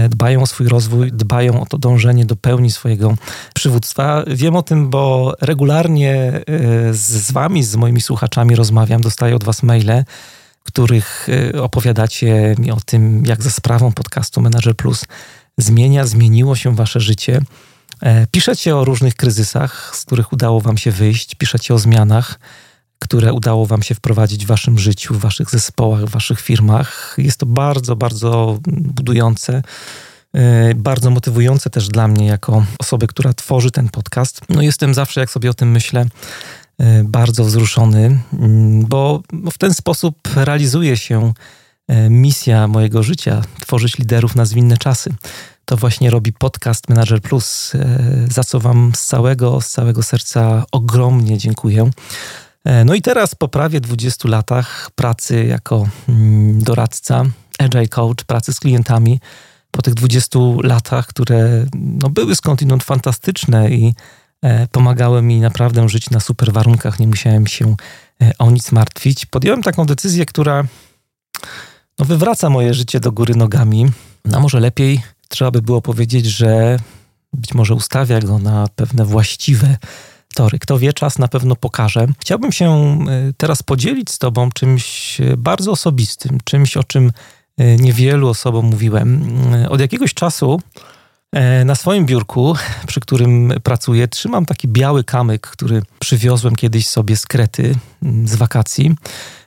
dbają 0.09 0.43
o 0.43 0.47
swój 0.47 0.69
rozwój, 0.69 1.13
dbają 1.13 1.61
o 1.61 1.67
to 1.67 1.79
dążenie 1.79 2.27
do 2.27 2.37
pełni 2.37 2.71
swojego 2.71 3.15
przywództwa. 3.55 4.25
Wiem 4.27 4.57
o 4.57 4.63
tym, 4.63 4.91
bo 4.91 5.35
regularnie 5.41 6.15
e, 6.15 6.43
z 6.95 7.33
wami, 7.33 7.63
z 7.63 7.77
moimi 7.77 8.01
słuchaczami 8.01 8.55
rozmawiam, 8.55 9.01
dostaję 9.01 9.37
od 9.37 9.45
was 9.45 9.63
maile, 9.63 10.05
których 10.63 11.29
opowiadacie 11.61 12.55
mi 12.59 12.71
o 12.71 12.79
tym, 12.87 13.27
jak 13.27 13.43
za 13.43 13.51
sprawą 13.51 13.93
podcastu 13.93 14.41
Manager 14.41 14.77
Plus 14.77 15.05
zmienia, 15.59 16.07
zmieniło 16.07 16.57
się 16.57 16.77
wasze 16.77 17.01
życie. 17.01 17.43
E, 18.03 18.27
piszecie 18.27 18.77
o 18.77 18.85
różnych 18.85 19.15
kryzysach, 19.15 19.97
z 19.97 20.05
których 20.05 20.33
udało 20.33 20.61
Wam 20.61 20.79
się 20.79 20.91
wyjść, 20.91 21.35
piszecie 21.35 21.75
o 21.75 21.79
zmianach, 21.79 22.39
które 22.99 23.33
udało 23.33 23.67
Wam 23.67 23.83
się 23.83 23.95
wprowadzić 23.95 24.45
w 24.45 24.49
Waszym 24.49 24.79
życiu, 24.79 25.15
w 25.15 25.19
Waszych 25.19 25.51
zespołach, 25.51 26.05
w 26.05 26.11
Waszych 26.11 26.41
firmach. 26.41 27.15
Jest 27.19 27.39
to 27.39 27.47
bardzo, 27.47 27.97
bardzo 27.97 28.59
budujące. 28.69 29.63
E, 30.35 30.75
bardzo 30.75 31.11
motywujące 31.11 31.71
też 31.71 31.89
dla 31.89 32.09
mnie, 32.09 32.27
jako 32.27 32.65
osoby, 32.79 33.07
która 33.07 33.33
tworzy 33.33 33.71
ten 33.71 33.89
podcast. 33.89 34.41
No, 34.49 34.63
jestem 34.63 34.95
zawsze, 34.95 35.21
jak 35.21 35.31
sobie 35.31 35.51
o 35.51 35.55
tym 35.55 35.71
myślę, 35.71 36.07
e, 36.79 37.05
bardzo 37.05 37.45
wzruszony, 37.45 38.21
bo 38.89 39.23
w 39.53 39.59
ten 39.59 39.75
sposób 39.75 40.17
realizuje 40.37 40.97
się 40.97 41.33
misja 42.11 42.69
mojego 42.69 43.03
życia 43.03 43.43
tworzyć 43.61 43.99
liderów 43.99 44.37
na 44.37 44.45
zwinne 44.45 44.77
czasy 44.77 45.15
to 45.69 45.77
właśnie 45.77 46.11
robi 46.11 46.33
podcast 46.33 46.89
Manager 46.89 47.21
Plus, 47.21 47.75
e, 47.75 47.99
za 48.31 48.45
co 48.45 48.61
Wam 48.61 48.93
z 48.95 49.07
całego, 49.07 49.61
z 49.61 49.69
całego 49.69 50.03
serca 50.03 50.65
ogromnie 50.73 51.39
dziękuję. 51.39 51.91
E, 52.69 52.85
no 52.85 52.95
i 52.95 53.03
teraz 53.03 53.35
po 53.35 53.49
prawie 53.49 53.81
20 53.81 54.29
latach 54.29 54.91
pracy 54.95 55.45
jako 55.45 55.89
mm, 56.09 56.63
doradca, 56.63 57.25
agile 57.59 57.89
coach, 57.89 58.25
pracy 58.27 58.53
z 58.53 58.61
klientami, 58.61 59.21
po 59.71 59.83
tych 59.83 59.95
20 59.95 60.39
latach, 60.63 61.07
które 61.07 61.67
no, 61.75 62.11
były 62.11 62.35
skądinąd 62.35 62.85
fantastyczne 62.85 63.71
i 63.71 63.95
e, 64.43 64.67
pomagały 64.67 65.23
mi 65.23 65.41
naprawdę 65.41 65.89
żyć 65.89 66.11
na 66.11 66.21
super 66.21 66.53
warunkach, 66.53 67.01
nie 67.01 67.07
musiałem 67.07 67.47
się 67.47 67.77
o 68.39 68.51
nic 68.51 68.73
martwić, 68.73 69.27
podjąłem 69.27 69.63
taką 69.63 69.87
decyzję, 69.87 70.27
która 70.27 70.65
no, 71.99 72.05
wywraca 72.05 72.51
moje 72.51 72.75
życie 72.75 73.01
do 73.01 73.13
góry 73.13 73.35
nogami. 73.35 73.87
No 74.25 74.41
może 74.41 74.61
lepiej 74.61 75.03
trzeba 75.29 75.51
by 75.51 75.63
było 75.63 75.83
powiedzieć, 75.83 76.27
że 76.27 76.79
być 77.33 77.55
może 77.55 77.75
ustawia 77.75 78.21
go 78.21 78.39
na 78.39 78.67
pewne 78.77 79.05
właściwe 79.05 79.77
tory. 80.39 80.59
Kto 80.59 80.79
wie, 80.79 80.93
czas 80.93 81.19
na 81.19 81.29
pewno 81.29 81.57
pokaże. 81.57 82.07
Chciałbym 82.19 82.53
się 82.53 82.69
e, 82.71 83.33
teraz 83.37 83.63
podzielić 83.63 84.11
z 84.11 84.19
Tobą 84.19 84.51
czymś 84.51 85.21
e, 85.21 85.37
bardzo 85.37 85.71
osobistym, 85.71 86.39
czymś, 86.45 86.77
o 86.77 86.85
czym 86.85 87.13
e, 87.59 87.77
niewielu 87.77 88.29
osobom 88.29 88.67
mówiłem. 88.67 89.31
Od 89.69 89.81
jakiegoś 89.81 90.15
czasu 90.15 90.61
na 91.65 91.75
swoim 91.75 92.07
biurku, 92.07 92.55
przy 92.87 93.01
którym 93.01 93.53
pracuję, 93.63 94.09
trzymam 94.09 94.47
taki 94.47 94.69
biały 94.69 95.05
kamyk, 95.05 95.47
który 95.47 95.83
przywiozłem 95.99 96.57
kiedyś 96.57 96.89
sobie 96.89 97.17
z 97.17 97.27
Krety 97.27 97.75
z 98.25 98.37
wakacji. 98.37 98.95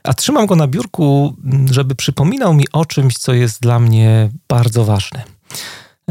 A 0.02 0.14
trzymam 0.14 0.46
go 0.46 0.56
na 0.56 0.66
biurku, 0.66 1.36
żeby 1.70 1.94
przypominał 1.94 2.54
mi 2.54 2.64
o 2.72 2.84
czymś, 2.84 3.18
co 3.18 3.32
jest 3.32 3.62
dla 3.62 3.78
mnie 3.78 4.28
bardzo 4.48 4.84
ważne. 4.84 5.22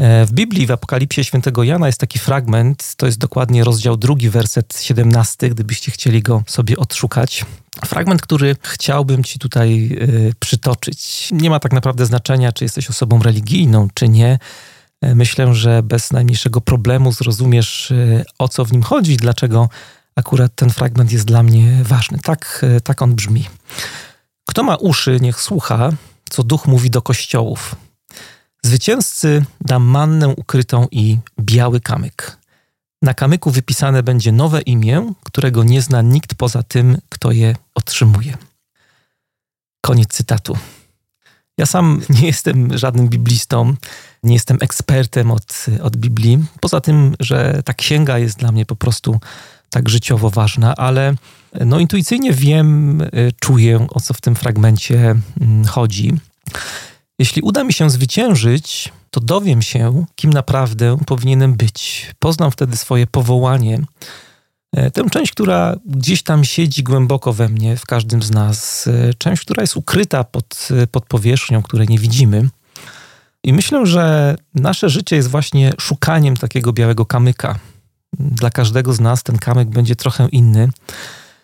E, 0.02 0.26
w 0.26 0.32
Biblii, 0.32 0.66
w 0.66 0.70
Apokalipsie 0.70 1.24
Świętego 1.24 1.62
Jana 1.62 1.86
jest 1.86 2.00
taki 2.00 2.18
fragment, 2.18 2.94
to 2.96 3.06
jest 3.06 3.18
dokładnie 3.18 3.64
rozdział 3.64 3.96
drugi, 3.96 4.30
werset 4.30 4.78
17, 4.80 5.48
gdybyście 5.48 5.90
chcieli 5.90 6.22
go 6.22 6.42
sobie 6.46 6.76
odszukać. 6.76 7.44
Fragment, 7.84 8.22
który 8.22 8.56
chciałbym 8.62 9.24
Ci 9.24 9.38
tutaj 9.38 9.88
y, 9.92 10.32
przytoczyć. 10.40 11.28
Nie 11.32 11.50
ma 11.50 11.60
tak 11.60 11.72
naprawdę 11.72 12.06
znaczenia, 12.06 12.52
czy 12.52 12.64
jesteś 12.64 12.90
osobą 12.90 13.22
religijną, 13.22 13.88
czy 13.94 14.08
nie. 14.08 14.38
E, 15.00 15.14
myślę, 15.14 15.54
że 15.54 15.82
bez 15.82 16.12
najmniejszego 16.12 16.60
problemu 16.60 17.12
zrozumiesz, 17.12 17.92
o 18.38 18.48
co 18.48 18.64
w 18.64 18.72
nim 18.72 18.82
chodzi, 18.82 19.16
dlaczego 19.16 19.68
akurat 20.16 20.52
ten 20.54 20.70
fragment 20.70 21.12
jest 21.12 21.24
dla 21.24 21.42
mnie 21.42 21.80
ważny. 21.82 22.18
Tak, 22.22 22.64
tak 22.84 23.02
on 23.02 23.14
brzmi. 23.14 23.48
Kto 24.48 24.62
ma 24.62 24.76
uszy, 24.76 25.18
niech 25.20 25.40
słucha, 25.40 25.90
co 26.30 26.42
duch 26.42 26.66
mówi 26.66 26.90
do 26.90 27.02
kościołów. 27.02 27.76
Zwycięzcy 28.66 29.44
dam 29.60 29.82
mannę 29.82 30.28
ukrytą 30.28 30.86
i 30.90 31.18
biały 31.40 31.80
kamyk. 31.80 32.36
Na 33.02 33.14
kamyku 33.14 33.50
wypisane 33.50 34.02
będzie 34.02 34.32
nowe 34.32 34.60
imię, 34.60 35.12
którego 35.24 35.64
nie 35.64 35.82
zna 35.82 36.02
nikt 36.02 36.34
poza 36.34 36.62
tym, 36.62 36.98
kto 37.08 37.32
je 37.32 37.56
otrzymuje. 37.74 38.36
Koniec 39.80 40.08
cytatu. 40.08 40.56
Ja 41.58 41.66
sam 41.66 42.00
nie 42.20 42.26
jestem 42.26 42.78
żadnym 42.78 43.08
biblistą, 43.08 43.74
nie 44.22 44.34
jestem 44.34 44.58
ekspertem 44.60 45.30
od, 45.30 45.66
od 45.82 45.96
Biblii. 45.96 46.44
Poza 46.60 46.80
tym, 46.80 47.14
że 47.20 47.62
ta 47.64 47.74
księga 47.74 48.18
jest 48.18 48.38
dla 48.38 48.52
mnie 48.52 48.66
po 48.66 48.76
prostu 48.76 49.20
tak 49.70 49.88
życiowo 49.88 50.30
ważna, 50.30 50.76
ale 50.76 51.14
no 51.66 51.78
intuicyjnie 51.78 52.32
wiem, 52.32 53.00
y, 53.00 53.32
czuję, 53.40 53.86
o 53.90 54.00
co 54.00 54.14
w 54.14 54.20
tym 54.20 54.34
fragmencie 54.34 55.14
mm, 55.40 55.64
chodzi. 55.64 56.12
Jeśli 57.18 57.42
uda 57.42 57.64
mi 57.64 57.72
się 57.72 57.90
zwyciężyć, 57.90 58.92
to 59.10 59.20
dowiem 59.20 59.62
się, 59.62 60.04
kim 60.14 60.32
naprawdę 60.32 60.98
powinienem 61.06 61.54
być. 61.54 62.10
Poznam 62.18 62.50
wtedy 62.50 62.76
swoje 62.76 63.06
powołanie, 63.06 63.80
e, 64.76 64.90
tę 64.90 65.10
część, 65.10 65.32
która 65.32 65.76
gdzieś 65.86 66.22
tam 66.22 66.44
siedzi 66.44 66.82
głęboko 66.82 67.32
we 67.32 67.48
mnie, 67.48 67.76
w 67.76 67.86
każdym 67.86 68.22
z 68.22 68.30
nas, 68.30 68.86
e, 68.86 69.14
część, 69.14 69.42
która 69.42 69.62
jest 69.62 69.76
ukryta 69.76 70.24
pod, 70.24 70.68
e, 70.82 70.86
pod 70.86 71.06
powierzchnią, 71.06 71.62
której 71.62 71.88
nie 71.88 71.98
widzimy. 71.98 72.48
I 73.44 73.52
myślę, 73.52 73.86
że 73.86 74.36
nasze 74.54 74.90
życie 74.90 75.16
jest 75.16 75.28
właśnie 75.28 75.72
szukaniem 75.80 76.36
takiego 76.36 76.72
białego 76.72 77.06
kamyka. 77.06 77.58
Dla 78.18 78.50
każdego 78.50 78.92
z 78.92 79.00
nas 79.00 79.22
ten 79.22 79.38
kamyk 79.38 79.68
będzie 79.68 79.96
trochę 79.96 80.28
inny, 80.28 80.70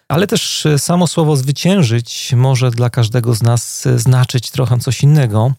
ale 0.09 0.27
też 0.27 0.67
samo 0.79 1.07
słowo 1.07 1.37
zwyciężyć 1.37 2.33
może 2.37 2.71
dla 2.71 2.91
każdego 2.91 3.35
z 3.35 3.43
nas 3.43 3.89
znaczyć 3.97 4.51
trochę 4.51 4.79
coś 4.79 5.03
innego. 5.03 5.53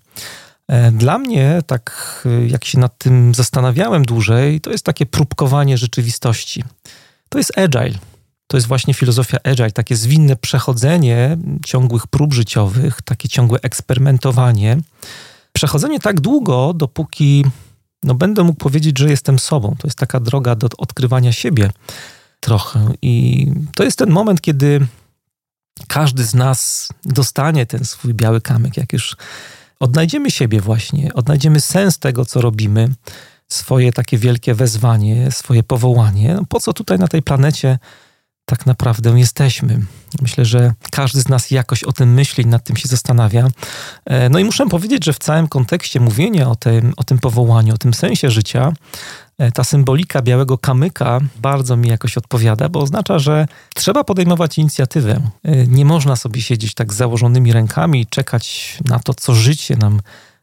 E, 0.69 0.91
dla 0.91 1.17
mnie, 1.17 1.61
tak 1.67 2.23
e, 2.25 2.47
jak 2.47 2.65
się 2.65 2.79
nad 2.79 2.97
tym 2.97 3.35
zastanawiałem 3.35 4.05
dłużej, 4.05 4.61
to 4.61 4.71
jest 4.71 4.85
takie 4.85 5.05
próbkowanie 5.05 5.77
rzeczywistości. 5.77 6.63
To 7.29 7.37
jest 7.37 7.57
agile. 7.57 7.99
To 8.47 8.57
jest 8.57 8.67
właśnie 8.67 8.93
filozofia 8.93 9.37
agile, 9.43 9.71
takie 9.71 9.95
zwinne 9.95 10.35
przechodzenie 10.35 11.37
ciągłych 11.65 12.07
prób 12.07 12.33
życiowych, 12.33 13.01
takie 13.01 13.29
ciągłe 13.29 13.59
eksperymentowanie. 13.61 14.77
Przechodzenie 15.53 15.99
tak 15.99 16.21
długo, 16.21 16.73
dopóki 16.73 17.45
no, 18.03 18.15
będę 18.15 18.43
mógł 18.43 18.59
powiedzieć, 18.59 18.99
że 18.99 19.09
jestem 19.09 19.39
sobą. 19.39 19.75
To 19.79 19.87
jest 19.87 19.97
taka 19.97 20.19
droga 20.19 20.55
do 20.55 20.67
odkrywania 20.77 21.31
siebie 21.31 21.69
trochę. 22.39 22.93
I 23.01 23.45
to 23.75 23.83
jest 23.83 23.97
ten 23.97 24.09
moment, 24.09 24.41
kiedy 24.41 24.87
każdy 25.87 26.23
z 26.23 26.33
nas 26.33 26.89
dostanie 27.05 27.65
ten 27.65 27.85
swój 27.85 28.13
biały 28.13 28.41
kamyk, 28.41 28.77
jak 28.77 28.93
już 28.93 29.15
odnajdziemy 29.79 30.31
siebie 30.31 30.61
właśnie, 30.61 31.13
odnajdziemy 31.13 31.61
sens 31.61 31.99
tego, 31.99 32.25
co 32.25 32.41
robimy, 32.41 32.89
swoje 33.47 33.93
takie 33.93 34.17
wielkie 34.17 34.53
wezwanie, 34.53 35.31
swoje 35.31 35.63
powołanie. 35.63 36.33
No, 36.33 36.45
po 36.49 36.59
co 36.59 36.73
tutaj 36.73 36.99
na 36.99 37.07
tej 37.07 37.23
planecie 37.23 37.79
tak 38.45 38.65
naprawdę 38.65 39.19
jesteśmy? 39.19 39.79
Myślę, 40.21 40.45
że 40.45 40.73
każdy 40.91 41.21
z 41.21 41.29
nas 41.29 41.51
jakoś 41.51 41.83
o 41.83 41.93
tym 41.93 42.13
myśli, 42.13 42.45
nad 42.45 42.63
tym 42.63 42.75
się 42.75 42.87
zastanawia. 42.87 43.47
E, 44.05 44.29
no 44.29 44.39
i 44.39 44.43
muszę 44.43 44.67
powiedzieć, 44.67 45.05
że 45.05 45.13
w 45.13 45.19
całym 45.19 45.47
kontekście 45.47 45.99
mówienia 45.99 46.49
o 46.49 46.55
tym, 46.55 46.93
o 46.97 47.03
tym 47.03 47.19
powołaniu, 47.19 47.73
o 47.73 47.77
tym 47.77 47.93
sensie 47.93 48.31
życia, 48.31 48.73
ta 49.53 49.63
symbolika 49.63 50.21
białego 50.21 50.57
kamyka 50.57 51.19
bardzo 51.41 51.77
mi 51.77 51.87
jakoś 51.87 52.17
odpowiada, 52.17 52.69
bo 52.69 52.79
oznacza, 52.79 53.19
że 53.19 53.47
trzeba 53.75 54.03
podejmować 54.03 54.57
inicjatywę. 54.57 55.21
E, 55.43 55.67
nie 55.67 55.85
można 55.85 56.15
sobie 56.15 56.41
siedzieć 56.41 56.73
tak 56.73 56.93
z 56.93 56.97
założonymi 56.97 57.53
rękami 57.53 58.01
i 58.01 58.07
czekać 58.07 58.77
na 58.85 58.99
to, 58.99 59.13
co 59.13 59.35
życie 59.35 59.75
nam 59.75 60.01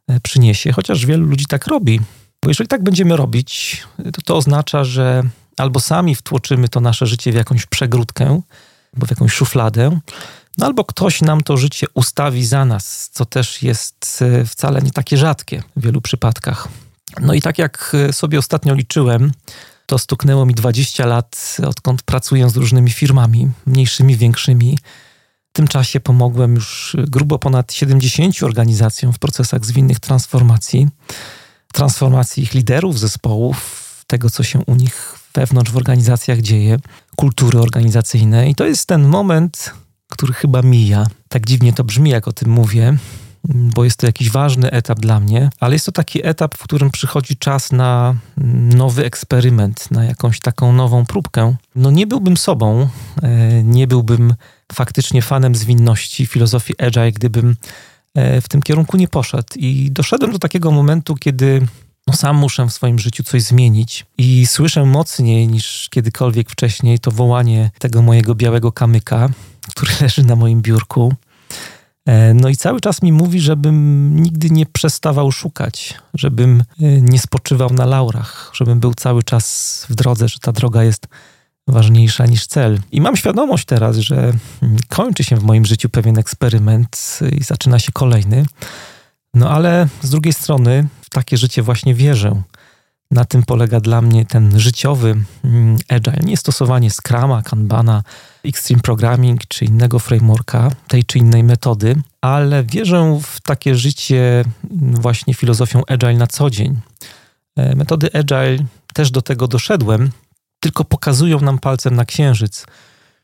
e, 0.08 0.20
przyniesie, 0.20 0.72
chociaż 0.72 1.06
wielu 1.06 1.26
ludzi 1.26 1.46
tak 1.46 1.66
robi. 1.66 2.00
Bo 2.42 2.50
jeżeli 2.50 2.68
tak 2.68 2.82
będziemy 2.82 3.16
robić, 3.16 3.82
to 4.12 4.22
to 4.24 4.36
oznacza, 4.36 4.84
że 4.84 5.22
albo 5.56 5.80
sami 5.80 6.14
wtłoczymy 6.14 6.68
to 6.68 6.80
nasze 6.80 7.06
życie 7.06 7.32
w 7.32 7.34
jakąś 7.34 7.66
przegródkę, 7.66 8.40
albo 8.94 9.06
w 9.06 9.10
jakąś 9.10 9.32
szufladę, 9.32 10.00
no 10.58 10.66
albo 10.66 10.84
ktoś 10.84 11.22
nam 11.22 11.42
to 11.42 11.56
życie 11.56 11.86
ustawi 11.94 12.46
za 12.46 12.64
nas, 12.64 13.10
co 13.12 13.24
też 13.24 13.62
jest 13.62 14.24
wcale 14.46 14.82
nie 14.82 14.90
takie 14.90 15.16
rzadkie 15.16 15.62
w 15.76 15.82
wielu 15.82 16.00
przypadkach. 16.00 16.68
No 17.20 17.34
i 17.34 17.40
tak 17.40 17.58
jak 17.58 17.92
e, 18.08 18.12
sobie 18.12 18.38
ostatnio 18.38 18.74
liczyłem, 18.74 19.32
to 19.86 19.98
stuknęło 19.98 20.46
mi 20.46 20.54
20 20.54 21.06
lat, 21.06 21.56
odkąd 21.66 22.02
pracuję 22.02 22.50
z 22.50 22.56
różnymi 22.56 22.90
firmami, 22.90 23.48
mniejszymi, 23.66 24.16
większymi. 24.16 24.78
W 25.48 25.52
tym 25.52 25.68
czasie 25.68 26.00
pomogłem 26.00 26.54
już 26.54 26.96
grubo 26.98 27.38
ponad 27.38 27.72
70 27.72 28.42
organizacjom 28.42 29.12
w 29.12 29.18
procesach 29.18 29.64
zwinnych 29.64 30.00
transformacji, 30.00 30.88
transformacji 31.72 32.42
ich 32.42 32.54
liderów, 32.54 32.98
zespołów, 32.98 33.86
tego, 34.06 34.30
co 34.30 34.42
się 34.42 34.58
u 34.66 34.74
nich 34.74 35.18
wewnątrz 35.34 35.70
w 35.70 35.76
organizacjach 35.76 36.40
dzieje, 36.40 36.76
kultury 37.16 37.60
organizacyjnej. 37.60 38.50
I 38.50 38.54
to 38.54 38.66
jest 38.66 38.86
ten 38.86 39.08
moment, 39.08 39.72
który 40.08 40.32
chyba 40.32 40.62
mija. 40.62 41.06
Tak 41.28 41.46
dziwnie 41.46 41.72
to 41.72 41.84
brzmi, 41.84 42.10
jak 42.10 42.28
o 42.28 42.32
tym 42.32 42.50
mówię, 42.50 42.98
bo 43.48 43.84
jest 43.84 43.96
to 43.96 44.06
jakiś 44.06 44.30
ważny 44.30 44.70
etap 44.70 45.00
dla 45.00 45.20
mnie, 45.20 45.50
ale 45.60 45.74
jest 45.74 45.86
to 45.86 45.92
taki 45.92 46.26
etap, 46.26 46.54
w 46.54 46.62
którym 46.62 46.90
przychodzi 46.90 47.36
czas 47.36 47.72
na 47.72 48.14
nowy 48.76 49.04
eksperyment, 49.04 49.90
na 49.90 50.04
jakąś 50.04 50.40
taką 50.40 50.72
nową 50.72 51.06
próbkę. 51.06 51.56
No 51.74 51.90
nie 51.90 52.06
byłbym 52.06 52.36
sobą, 52.36 52.88
e, 53.22 53.62
nie 53.62 53.86
byłbym 53.86 54.34
faktycznie 54.72 55.22
fanem 55.22 55.54
zwinności, 55.54 56.26
filozofii 56.26 56.74
agile, 56.78 57.12
gdybym 57.12 57.56
e, 58.14 58.40
w 58.40 58.48
tym 58.48 58.62
kierunku 58.62 58.96
nie 58.96 59.08
poszedł. 59.08 59.48
I 59.56 59.90
doszedłem 59.90 60.32
do 60.32 60.38
takiego 60.38 60.70
momentu, 60.70 61.14
kiedy 61.14 61.66
no 62.06 62.14
sam 62.14 62.36
muszę 62.36 62.66
w 62.66 62.72
swoim 62.72 62.98
życiu 62.98 63.22
coś 63.22 63.42
zmienić 63.42 64.06
i 64.18 64.46
słyszę 64.46 64.84
mocniej 64.84 65.48
niż 65.48 65.88
kiedykolwiek 65.90 66.50
wcześniej 66.50 66.98
to 66.98 67.10
wołanie 67.10 67.70
tego 67.78 68.02
mojego 68.02 68.34
białego 68.34 68.72
kamyka, 68.72 69.28
który 69.70 69.92
leży 70.00 70.24
na 70.24 70.36
moim 70.36 70.62
biurku. 70.62 71.14
E, 72.06 72.34
no 72.34 72.48
i 72.48 72.56
cały 72.56 72.80
czas 72.80 73.02
mi 73.02 73.12
mówi, 73.12 73.40
żebym 73.40 74.16
nigdy 74.22 74.50
nie 74.50 74.66
przestawał 74.66 75.32
szukać, 75.32 75.94
żebym 76.14 76.60
e, 76.60 77.00
nie 77.00 77.18
spoczywał 77.18 77.70
na 77.70 77.86
laurach, 77.86 78.50
żebym 78.54 78.80
był 78.80 78.94
cały 78.94 79.22
czas 79.22 79.86
w 79.90 79.94
drodze, 79.94 80.28
że 80.28 80.38
ta 80.38 80.52
droga 80.52 80.84
jest 80.84 81.06
ważniejsza 81.68 82.26
niż 82.26 82.46
cel. 82.46 82.80
I 82.92 83.00
mam 83.00 83.16
świadomość 83.16 83.64
teraz, 83.64 83.96
że 83.96 84.32
kończy 84.88 85.24
się 85.24 85.36
w 85.36 85.42
moim 85.42 85.64
życiu 85.64 85.88
pewien 85.88 86.18
eksperyment 86.18 87.18
i 87.40 87.44
zaczyna 87.44 87.78
się 87.78 87.92
kolejny. 87.92 88.46
No 89.34 89.50
ale 89.50 89.88
z 90.02 90.10
drugiej 90.10 90.32
strony 90.32 90.88
w 91.02 91.10
takie 91.10 91.36
życie 91.36 91.62
właśnie 91.62 91.94
wierzę. 91.94 92.42
Na 93.10 93.24
tym 93.24 93.42
polega 93.42 93.80
dla 93.80 94.02
mnie 94.02 94.26
ten 94.26 94.60
życiowy 94.60 95.16
mm, 95.44 95.76
agile. 95.88 96.16
Nie 96.24 96.36
stosowanie 96.36 96.90
Scrama, 96.90 97.42
Kanbana, 97.42 98.02
Extreme 98.48 98.82
Programming 98.82 99.40
czy 99.48 99.64
innego 99.64 99.98
frameworka, 99.98 100.70
tej 100.88 101.04
czy 101.04 101.18
innej 101.18 101.44
metody, 101.44 101.96
ale 102.20 102.64
wierzę 102.64 103.20
w 103.22 103.40
takie 103.40 103.74
życie 103.74 104.44
właśnie 104.80 105.34
filozofią 105.34 105.82
agile 105.86 106.16
na 106.16 106.26
co 106.26 106.50
dzień. 106.50 106.80
E, 107.56 107.76
metody 107.76 108.10
agile 108.12 108.58
też 108.94 109.10
do 109.10 109.22
tego 109.22 109.48
doszedłem, 109.48 110.10
tylko 110.60 110.84
pokazują 110.84 111.40
nam 111.40 111.58
palcem 111.58 111.94
na 111.94 112.04
księżyc. 112.04 112.66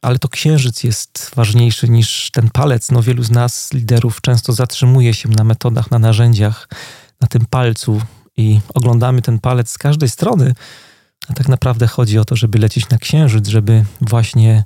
Ale 0.02 0.18
to 0.18 0.28
księżyc 0.28 0.84
jest 0.84 1.30
ważniejszy 1.36 1.88
niż 1.88 2.30
ten 2.30 2.50
palec. 2.50 2.90
No, 2.90 3.02
wielu 3.02 3.22
z 3.22 3.30
nas, 3.30 3.72
liderów, 3.72 4.20
często 4.20 4.52
zatrzymuje 4.52 5.14
się 5.14 5.28
na 5.28 5.44
metodach, 5.44 5.90
na 5.90 5.98
narzędziach, 5.98 6.68
na 7.20 7.28
tym 7.28 7.46
palcu 7.50 8.00
i 8.36 8.60
oglądamy 8.74 9.22
ten 9.22 9.38
palec 9.38 9.70
z 9.70 9.78
każdej 9.78 10.08
strony. 10.08 10.54
A 11.28 11.32
tak 11.32 11.48
naprawdę 11.48 11.86
chodzi 11.86 12.18
o 12.18 12.24
to, 12.24 12.36
żeby 12.36 12.58
lecieć 12.58 12.88
na 12.88 12.98
księżyc, 12.98 13.48
żeby 13.48 13.84
właśnie 14.00 14.64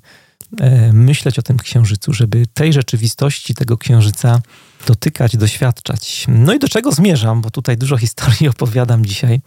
myśleć 0.92 1.38
o 1.38 1.42
tym 1.42 1.56
księżycu, 1.56 2.12
żeby 2.12 2.46
tej 2.54 2.72
rzeczywistości, 2.72 3.54
tego 3.54 3.78
księżyca 3.78 4.40
dotykać, 4.86 5.36
doświadczać. 5.36 6.24
No 6.28 6.54
i 6.54 6.58
do 6.58 6.68
czego 6.68 6.92
zmierzam, 6.92 7.42
bo 7.42 7.50
tutaj 7.50 7.76
dużo 7.76 7.96
historii 8.06 8.48
opowiadam 8.48 9.06
dzisiaj, 9.06 9.40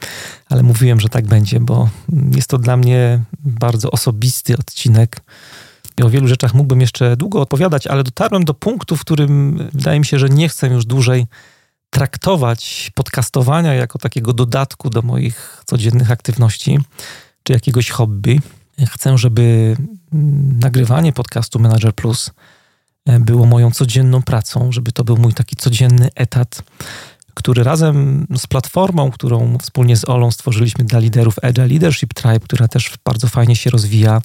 ale 0.50 0.64
mówiłem, 0.64 1.00
że 1.00 1.10
tak 1.10 1.28
będzie, 1.28 1.60
bo 1.60 1.90
jest 2.36 2.50
to 2.50 2.58
dla 2.58 2.78
mnie 2.78 3.22
bardzo 3.40 3.92
osobisty 3.92 4.58
odcinek. 4.58 5.22
I 5.98 6.04
o 6.04 6.10
wielu 6.10 6.28
rzeczach 6.28 6.54
mógłbym 6.54 6.82
jeszcze 6.82 7.18
długo 7.18 7.42
opowiadać, 7.42 7.88
ale 7.88 8.04
dotarłem 8.04 8.46
do 8.46 8.54
punktu, 8.54 8.96
w 8.96 9.02
którym 9.02 9.58
wydaje 9.74 10.00
mi 10.00 10.06
się, 10.06 10.20
że 10.20 10.30
nie 10.30 10.50
chcę 10.50 10.68
już 10.68 10.86
dłużej 10.86 11.26
traktować 11.90 12.92
podcastowania 12.96 13.74
jako 13.74 14.00
takiego 14.00 14.34
dodatku 14.34 14.90
do 14.90 15.02
moich 15.02 15.64
codziennych 15.66 16.12
aktywności 16.12 16.80
czy 17.44 17.54
jakiegoś 17.54 17.90
hobby. 17.90 18.40
Chcę, 18.88 19.18
żeby 19.18 19.76
mm, 20.14 20.60
nagrywanie 20.60 21.14
podcastu 21.14 21.60
Manager 21.60 21.96
Plus 21.96 22.32
e, 23.06 23.20
było 23.20 23.46
moją 23.46 23.72
codzienną 23.72 24.22
pracą, 24.22 24.72
żeby 24.72 24.92
to 24.92 25.04
był 25.04 25.18
mój 25.18 25.34
taki 25.34 25.56
codzienny 25.56 26.10
etat, 26.16 26.64
który 27.34 27.64
razem 27.64 28.28
z 28.38 28.48
platformą, 28.48 29.12
którą 29.12 29.58
wspólnie 29.58 29.98
z 29.98 30.10
Olą 30.10 30.32
stworzyliśmy 30.32 30.86
dla 30.86 31.00
liderów 31.00 31.36
Agile 31.42 31.68
Leadership 31.68 32.14
Tribe, 32.14 32.40
która 32.40 32.68
też 32.68 32.94
bardzo 33.06 33.28
fajnie 33.28 33.56
się 33.56 33.70
rozwija, 33.70 34.22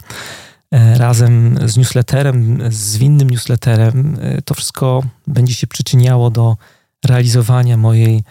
e, 0.71 0.99
razem 0.99 1.59
z 1.69 1.77
newsletterem, 1.77 2.59
z 2.73 2.77
zwinnym 2.77 3.31
newsletterem, 3.31 4.17
e, 4.21 4.43
to 4.43 4.55
wszystko 4.55 5.03
będzie 5.27 5.55
się 5.55 5.67
przyczyniało 5.67 6.31
do 6.31 6.57
realizowania 7.05 7.77
mojej 7.77 8.25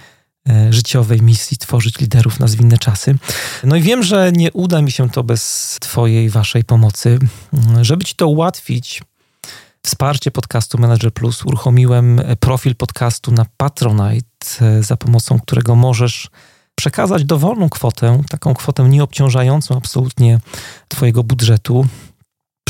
życiowej 0.70 1.22
misji 1.22 1.58
tworzyć 1.58 2.00
liderów 2.00 2.40
na 2.40 2.48
zwinne 2.48 2.78
czasy. 2.78 3.16
No 3.64 3.76
i 3.76 3.82
wiem, 3.82 4.04
że 4.04 4.32
nie 4.32 4.52
uda 4.52 4.82
mi 4.82 4.92
się 4.92 5.10
to 5.10 5.24
bez 5.24 5.78
Twojej, 5.82 6.30
Waszej 6.30 6.64
pomocy. 6.64 7.20
Żeby 7.82 8.06
Ci 8.06 8.16
to 8.16 8.28
ułatwić, 8.28 9.02
wsparcie 9.86 10.32
podcastu 10.32 10.78
Manager 10.78 11.14
Plus 11.14 11.46
uruchomiłem 11.46 12.22
profil 12.40 12.76
podcastu 12.76 13.32
na 13.32 13.46
Patronite, 13.58 14.28
e, 14.62 14.84
za 14.84 14.98
pomocą 14.98 15.40
którego 15.40 15.76
możesz 15.76 16.30
przekazać 16.76 17.26
dowolną 17.26 17.70
kwotę, 17.70 18.22
taką 18.30 18.54
kwotę 18.54 18.84
nieobciążającą 18.84 19.78
absolutnie 19.78 20.40
Twojego 20.88 21.24
budżetu. 21.24 21.88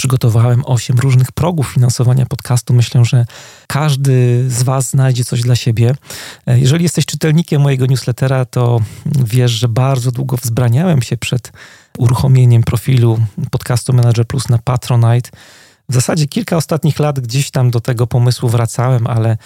Przygotowałem 0.04 0.64
osiem 0.66 1.00
różnych 1.00 1.32
progów 1.32 1.68
finansowania 1.68 2.26
podcastu. 2.26 2.74
Myślę, 2.74 3.06
że 3.06 3.26
każdy 3.68 4.46
z 4.50 4.64
Was 4.64 4.90
znajdzie 4.90 5.26
coś 5.26 5.42
dla 5.42 5.56
siebie. 5.56 5.96
E, 6.48 6.60
jeżeli 6.60 6.84
jesteś 6.84 7.06
czytelnikiem 7.06 7.62
mojego 7.62 7.86
newslettera, 7.86 8.46
to 8.46 8.80
wiesz, 9.06 9.52
że 9.52 9.68
bardzo 9.68 10.12
długo 10.12 10.38
wzbraniałem 10.38 11.02
się 11.02 11.18
przed 11.18 11.52
uruchomieniem 11.98 12.64
profilu 12.64 13.20
podcastu 13.52 13.94
Manager 13.94 14.28
Plus 14.28 14.50
na 14.50 14.58
Patronite. 14.58 15.30
W 15.90 15.94
zasadzie 15.94 16.28
kilka 16.28 16.58
ostatnich 16.58 17.00
lat 17.00 17.20
gdzieś 17.20 17.52
tam 17.52 17.72
do 17.72 17.80
tego 17.80 18.08
pomysłu 18.08 18.50
wracałem, 18.50 19.08
ale 19.08 19.38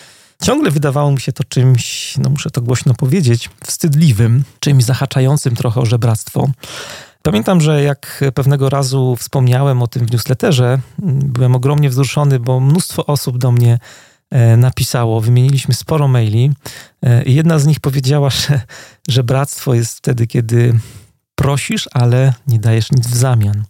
ciągle 0.43 0.71
wydawało 0.71 1.11
mi 1.11 1.19
się 1.19 1.31
to 1.31 1.43
czymś, 1.43 2.13
no 2.17 2.29
muszę 2.29 2.49
to 2.49 2.61
głośno 2.61 2.93
powiedzieć, 2.93 3.49
wstydliwym, 3.65 4.43
czymś 4.59 4.83
zahaczającym 4.83 5.55
trochę 5.55 5.81
o 5.81 5.85
żebractwo. 5.85 6.49
Pamiętam, 7.27 7.61
że 7.61 7.83
jak 7.83 8.23
pewnego 8.33 8.69
razu 8.69 9.15
wspomniałem 9.15 9.81
o 9.81 9.87
tym 9.87 10.05
w 10.05 10.11
newsletterze, 10.11 10.79
byłem 10.99 11.55
ogromnie 11.55 11.89
wzruszony, 11.89 12.39
bo 12.39 12.59
mnóstwo 12.59 13.05
osób 13.05 13.37
do 13.37 13.51
mnie 13.51 13.79
e, 14.31 14.57
napisało. 14.57 15.21
Wymieniliśmy 15.21 15.73
sporo 15.73 16.07
maili 16.07 16.51
e, 17.03 17.23
i 17.23 17.35
jedna 17.35 17.59
z 17.59 17.65
nich 17.67 17.79
powiedziała, 17.79 18.29
że, 18.29 18.61
że 19.07 19.23
bractwo 19.23 19.73
jest 19.73 19.97
wtedy, 19.97 20.27
kiedy 20.27 20.79
prosisz, 21.35 21.89
ale 21.93 22.33
nie 22.47 22.59
dajesz 22.59 22.91
nic 22.91 23.07
w 23.07 23.15
zamian. 23.15 23.63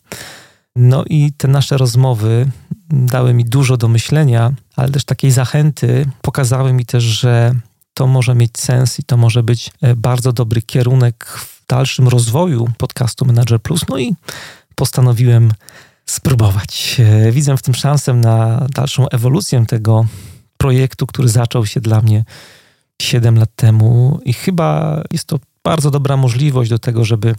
No 0.76 1.04
i 1.06 1.32
te 1.38 1.48
nasze 1.48 1.78
rozmowy 1.78 2.48
dały 2.90 3.34
mi 3.34 3.46
dużo 3.46 3.78
do 3.78 3.88
myślenia, 3.88 4.52
ale 4.76 4.90
też 4.90 5.06
takiej 5.06 5.32
zachęty 5.32 6.06
pokazały 6.22 6.74
mi 6.74 6.86
też, 6.86 7.04
że 7.04 7.56
to 7.98 8.08
może 8.08 8.36
mieć 8.36 8.60
sens 8.60 9.00
i 9.00 9.04
to 9.04 9.18
może 9.18 9.44
być 9.44 9.72
e, 9.82 9.96
bardzo 9.96 10.34
dobry 10.34 10.62
kierunek 10.62 11.26
w 11.26 11.68
dalszym 11.68 12.08
rozwoju 12.08 12.68
podcastu 12.78 13.26
Manager 13.26 13.62
Plus. 13.62 13.82
No 13.90 13.98
i 13.98 14.16
postanowiłem 14.76 15.52
spróbować. 16.06 16.98
E, 17.00 17.32
widzę 17.32 17.58
w 17.58 17.62
tym 17.62 17.74
szansę 17.74 18.14
na 18.14 18.68
dalszą 18.70 19.10
ewolucję 19.10 19.66
tego 19.66 20.06
projektu, 20.58 21.08
który 21.08 21.30
zaczął 21.30 21.66
się 21.66 21.82
dla 21.82 22.02
mnie 22.02 22.26
7 23.02 23.40
lat 23.40 23.50
temu 23.56 24.20
i 24.26 24.34
chyba 24.34 25.02
jest 25.12 25.26
to 25.26 25.40
bardzo 25.64 25.92
dobra 25.92 26.18
możliwość 26.18 26.70
do 26.70 26.80
tego, 26.80 27.06
żeby 27.06 27.36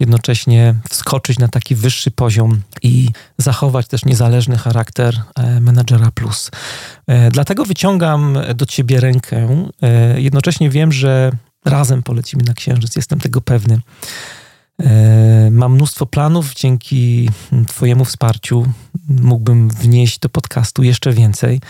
jednocześnie 0.00 0.74
wskoczyć 0.90 1.38
na 1.38 1.48
taki 1.48 1.74
wyższy 1.74 2.10
poziom 2.10 2.60
i 2.82 3.08
zachować 3.38 3.86
też 3.86 4.04
niezależny 4.04 4.58
charakter 4.58 5.22
e, 5.36 5.60
menadżera 5.60 6.10
plus. 6.10 6.50
E, 7.06 7.30
dlatego 7.30 7.64
wyciągam 7.64 8.38
do 8.54 8.66
ciebie 8.66 9.00
rękę. 9.00 9.66
E, 9.82 10.20
jednocześnie 10.20 10.70
wiem, 10.70 10.92
że 10.92 11.32
razem 11.64 12.02
polecimy 12.02 12.42
na 12.46 12.54
Księżyc, 12.54 12.96
jestem 12.96 13.20
tego 13.20 13.40
pewny. 13.40 13.80
Mam 15.50 15.74
mnóstwo 15.74 16.06
planów, 16.06 16.54
dzięki 16.54 17.30
Twojemu 17.66 18.04
wsparciu 18.04 18.66
mógłbym 19.08 19.68
wnieść 19.68 20.18
do 20.18 20.28
podcastu 20.28 20.82
jeszcze 20.82 21.12
więcej. 21.12 21.60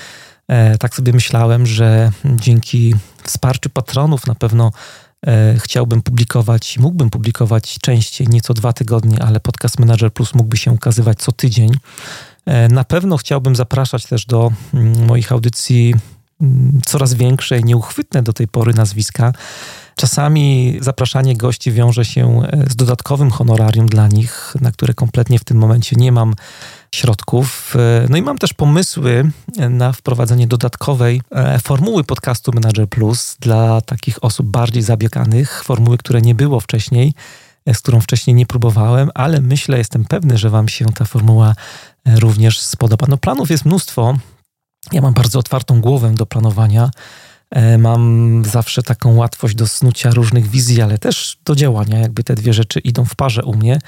Tak 0.80 0.94
sobie 0.94 1.12
myślałem, 1.12 1.66
że 1.66 2.12
dzięki 2.24 2.94
wsparciu 3.22 3.70
patronów 3.70 4.26
na 4.26 4.34
pewno 4.34 4.72
chciałbym 5.58 6.02
publikować, 6.02 6.78
mógłbym 6.78 7.10
publikować 7.10 7.78
częściej, 7.80 8.28
nieco 8.28 8.54
dwa 8.54 8.72
tygodnie, 8.72 9.22
ale 9.22 9.40
podcast 9.40 9.78
Manager 9.78 10.12
Plus 10.12 10.34
mógłby 10.34 10.56
się 10.56 10.72
ukazywać 10.72 11.18
co 11.18 11.32
tydzień. 11.32 11.70
E, 12.46 12.68
na 12.68 12.84
pewno 12.84 13.16
chciałbym 13.16 13.56
zapraszać 13.56 14.06
też 14.06 14.26
do 14.26 14.52
mm, 14.74 15.06
moich 15.06 15.32
audycji 15.32 15.94
mm, 16.40 16.80
coraz 16.86 17.14
większe 17.14 17.58
i 17.58 17.64
nieuchwytne 17.64 18.22
do 18.22 18.32
tej 18.32 18.48
pory 18.48 18.74
nazwiska. 18.74 19.32
Czasami 19.96 20.76
zapraszanie 20.80 21.36
gości 21.36 21.72
wiąże 21.72 22.04
się 22.04 22.42
e, 22.42 22.70
z 22.70 22.76
dodatkowym 22.76 23.30
honorarium 23.30 23.86
dla 23.86 24.08
nich, 24.08 24.54
na 24.60 24.72
które 24.72 24.94
kompletnie 24.94 25.38
w 25.38 25.44
tym 25.44 25.56
momencie 25.56 25.96
nie 25.96 26.12
mam 26.12 26.34
środków. 26.94 27.76
E, 27.76 28.06
no 28.08 28.16
i 28.16 28.22
mam 28.22 28.38
też 28.38 28.52
pomysły 28.52 29.30
na 29.70 29.92
wprowadzenie 29.92 30.46
dodatkowej 30.46 31.22
e, 31.30 31.58
formuły 31.58 32.04
podcastu 32.04 32.52
Manager 32.54 32.88
Plus 32.88 33.36
dla 33.40 33.80
takich 33.80 34.24
osób 34.24 34.46
bardziej 34.46 34.82
zabieganych, 34.82 35.64
formuły, 35.64 35.98
które 35.98 36.20
nie 36.20 36.34
było 36.34 36.60
wcześniej, 36.60 37.14
z 37.72 37.78
którą 37.78 38.00
wcześniej 38.00 38.36
nie 38.36 38.46
próbowałem, 38.46 39.10
ale 39.14 39.40
myślę, 39.40 39.78
jestem 39.78 40.04
pewny, 40.04 40.38
że 40.38 40.50
Wam 40.50 40.68
się 40.68 40.84
ta 40.84 41.04
formuła 41.04 41.54
również 42.06 42.60
spodoba. 42.60 43.06
No 43.08 43.16
planów 43.16 43.50
jest 43.50 43.64
mnóstwo. 43.64 44.14
Ja 44.92 45.00
mam 45.00 45.14
bardzo 45.14 45.38
otwartą 45.38 45.80
głowę 45.80 46.14
do 46.14 46.26
planowania. 46.26 46.90
E, 47.50 47.78
mam 47.78 48.42
zawsze 48.44 48.82
taką 48.82 49.16
łatwość 49.16 49.54
do 49.54 49.66
snucia 49.66 50.10
różnych 50.10 50.46
wizji, 50.46 50.82
ale 50.82 50.98
też 50.98 51.38
do 51.44 51.54
działania. 51.54 51.98
Jakby 51.98 52.24
te 52.24 52.34
dwie 52.34 52.52
rzeczy 52.52 52.80
idą 52.80 53.04
w 53.04 53.14
parze 53.14 53.44
u 53.44 53.54
mnie. 53.54 53.78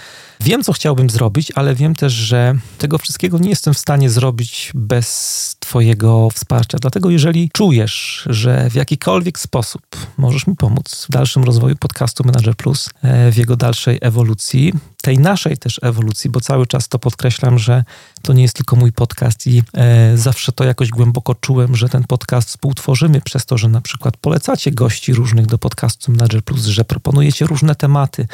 Wiem, 0.40 0.62
co 0.62 0.72
chciałbym 0.72 1.11
zrobić, 1.11 1.53
ale 1.55 1.75
wiem 1.75 1.94
też, 1.94 2.12
że 2.12 2.55
tego 2.79 2.98
wszystkiego 2.98 3.38
nie 3.38 3.51
jestem 3.51 3.75
w 3.75 3.79
stanie 3.79 4.11
zrobić 4.11 4.70
bez 4.75 5.57
Twojego 5.73 6.31
wsparcia. 6.31 6.79
Dlatego, 6.81 7.11
jeżeli 7.11 7.51
czujesz, 7.51 8.27
że 8.31 8.71
w 8.71 8.75
jakikolwiek 8.75 9.39
sposób 9.39 9.83
możesz 10.19 10.47
mi 10.47 10.57
pomóc 10.57 11.07
w 11.09 11.13
dalszym 11.13 11.45
rozwoju 11.45 11.77
podcastu 11.77 12.25
Manager 12.25 12.57
Plus, 12.57 12.91
e, 13.03 13.31
w 13.31 13.37
jego 13.37 13.57
dalszej 13.57 13.99
ewolucji, 14.01 14.73
tej 15.03 15.19
naszej 15.19 15.59
też 15.59 15.81
ewolucji, 15.83 16.31
bo 16.31 16.41
cały 16.41 16.67
czas 16.67 16.89
to 16.89 16.99
podkreślam, 16.99 17.59
że 17.59 17.85
to 18.23 18.33
nie 18.33 18.43
jest 18.43 18.55
tylko 18.55 18.77
mój 18.77 18.93
podcast 18.93 19.47
i 19.47 19.63
e, 19.75 20.17
zawsze 20.17 20.53
to 20.53 20.65
jakoś 20.65 20.89
głęboko 20.89 21.35
czułem, 21.35 21.77
że 21.77 21.89
ten 21.89 22.05
podcast 22.05 22.49
współtworzymy 22.49 23.21
przez 23.21 23.47
to, 23.47 23.59
że 23.59 23.69
na 23.69 23.81
przykład 23.81 24.17
polecacie 24.17 24.71
gości 24.71 25.15
różnych 25.15 25.47
do 25.47 25.59
podcastu 25.59 26.13
Manager 26.13 26.43
Plus, 26.43 26.65
że 26.65 26.85
proponujecie 26.85 27.47
różne 27.47 27.75
tematy, 27.75 28.27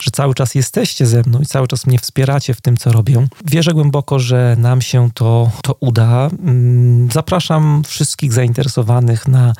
że 0.00 0.10
cały 0.10 0.34
czas 0.34 0.54
jesteście 0.54 1.06
ze 1.06 1.22
mną 1.22 1.40
i 1.40 1.46
cały 1.46 1.68
czas 1.68 1.86
mnie 1.86 1.98
wspieracie 1.98 2.54
w 2.54 2.60
tym, 2.60 2.76
co 2.76 2.92
robię. 2.92 3.26
Wierzę 3.44 3.72
głęboko, 3.72 4.18
że 4.18 4.56
nam 4.58 4.82
się 4.82 5.10
to, 5.14 5.50
to 5.62 5.76
uda. 5.80 6.26
Mm, 6.26 6.85
zapraszam 7.12 7.82
wszystkich 7.86 8.32
zainteresowanych 8.32 9.28
na 9.28 9.52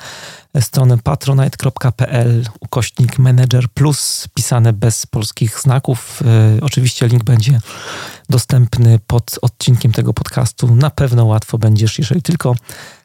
stronę 0.61 0.97
patronite.pl 0.97 2.45
ukośnik 2.59 3.19
manager 3.19 3.69
plus 3.73 4.27
pisane 4.33 4.73
bez 4.73 5.05
polskich 5.05 5.59
znaków. 5.59 6.21
E, 6.25 6.61
oczywiście 6.61 7.07
link 7.07 7.23
będzie 7.23 7.59
dostępny 8.29 8.99
pod 9.07 9.39
odcinkiem 9.41 9.91
tego 9.91 10.13
podcastu. 10.13 10.75
Na 10.75 10.89
pewno 10.89 11.25
łatwo 11.25 11.57
będziesz, 11.57 11.99
jeżeli 11.99 12.21
tylko 12.21 12.55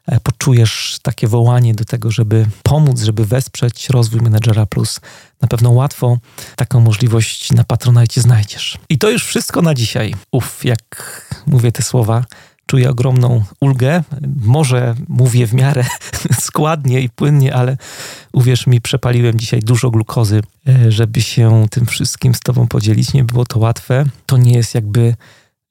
e, 0.06 0.20
poczujesz 0.20 0.98
takie 1.02 1.28
wołanie 1.28 1.74
do 1.74 1.84
tego, 1.84 2.10
żeby 2.10 2.46
pomóc, 2.62 3.00
żeby 3.00 3.26
wesprzeć 3.26 3.88
rozwój 3.88 4.20
Managera 4.20 4.66
Plus. 4.66 5.00
Na 5.40 5.48
pewno 5.48 5.70
łatwo 5.70 6.18
taką 6.56 6.80
możliwość 6.80 7.52
na 7.52 7.64
Patronite 7.64 8.20
znajdziesz. 8.20 8.78
I 8.88 8.98
to 8.98 9.10
już 9.10 9.24
wszystko 9.24 9.62
na 9.62 9.74
dzisiaj. 9.74 10.14
Uf, 10.32 10.64
jak 10.64 10.80
mówię 11.46 11.72
te 11.72 11.82
słowa, 11.82 12.24
czuję 12.72 12.90
ogromną 12.90 13.44
ulgę. 13.60 14.02
Może 14.42 14.94
mówię 15.08 15.46
w 15.46 15.54
miarę 15.54 15.84
składnie 16.48 17.00
i 17.00 17.08
płynnie, 17.08 17.54
ale 17.54 17.76
uwierz 18.32 18.66
mi, 18.66 18.80
przepaliłem 18.80 19.38
dzisiaj 19.38 19.60
dużo 19.60 19.90
glukozy, 19.90 20.42
e, 20.68 20.92
żeby 20.92 21.22
się 21.22 21.66
tym 21.70 21.86
wszystkim 21.86 22.34
z 22.34 22.40
Tobą 22.40 22.68
podzielić. 22.68 23.12
Nie 23.12 23.24
było 23.24 23.44
to 23.44 23.58
łatwe. 23.58 24.04
To 24.26 24.36
nie 24.36 24.52
jest 24.52 24.74
jakby 24.74 25.14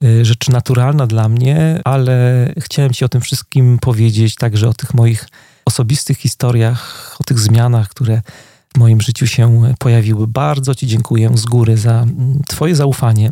e, 0.03 0.25
rzecz 0.25 0.49
naturalna 0.49 1.07
dla 1.07 1.29
mnie, 1.29 1.81
ale 1.83 2.47
chciałem 2.57 2.93
Ci 2.93 3.05
o 3.05 3.09
tym 3.09 3.21
wszystkim 3.21 3.79
powiedzieć, 3.79 4.35
także 4.35 4.69
o 4.69 4.73
tych 4.73 4.93
moich 4.93 5.27
osobistych 5.65 6.17
historiach, 6.17 7.15
o 7.19 7.23
tych 7.23 7.39
zmianach, 7.39 7.89
które 7.89 8.21
w 8.75 8.77
moim 8.77 9.01
życiu 9.01 9.27
się 9.27 9.73
pojawiły. 9.79 10.27
Bardzo 10.27 10.75
Ci 10.75 10.87
dziękuję 10.87 11.31
z 11.33 11.45
góry 11.45 11.77
za 11.77 11.91
mm, 11.91 12.41
Twoje 12.47 12.75
zaufanie 12.75 13.29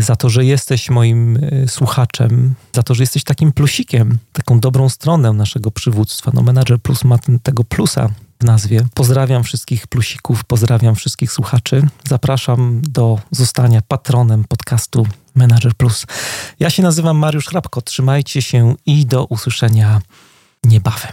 za 0.00 0.16
to, 0.16 0.28
że 0.28 0.44
jesteś 0.44 0.90
moim 0.90 1.36
e, 1.36 1.68
słuchaczem, 1.68 2.54
za 2.74 2.82
to, 2.82 2.94
że 2.94 3.02
jesteś 3.02 3.24
takim 3.24 3.52
plusikiem, 3.52 4.18
taką 4.32 4.60
dobrą 4.60 4.88
stronę 4.88 5.32
naszego 5.32 5.70
przywództwa. 5.70 6.30
No, 6.34 6.42
Manager 6.42 6.80
Plus 6.80 7.04
ma 7.04 7.18
ten, 7.18 7.40
tego 7.40 7.64
plusa 7.64 8.10
w 8.40 8.44
nazwie. 8.44 8.86
Pozdrawiam 8.94 9.44
wszystkich 9.44 9.86
plusików, 9.86 10.44
pozdrawiam 10.44 10.94
wszystkich 10.94 11.32
słuchaczy. 11.32 11.82
Zapraszam 12.08 12.82
do 12.82 13.18
zostania 13.30 13.80
patronem 13.88 14.44
podcastu 14.44 15.06
Manager 15.34 15.74
Plus. 15.74 16.06
Ja 16.60 16.70
się 16.70 16.82
nazywam 16.82 17.16
Mariusz 17.18 17.46
Hrabko. 17.46 17.82
Trzymajcie 17.82 18.42
się 18.42 18.74
i 18.86 19.06
do 19.06 19.24
usłyszenia 19.24 20.00
niebawem. 20.64 21.12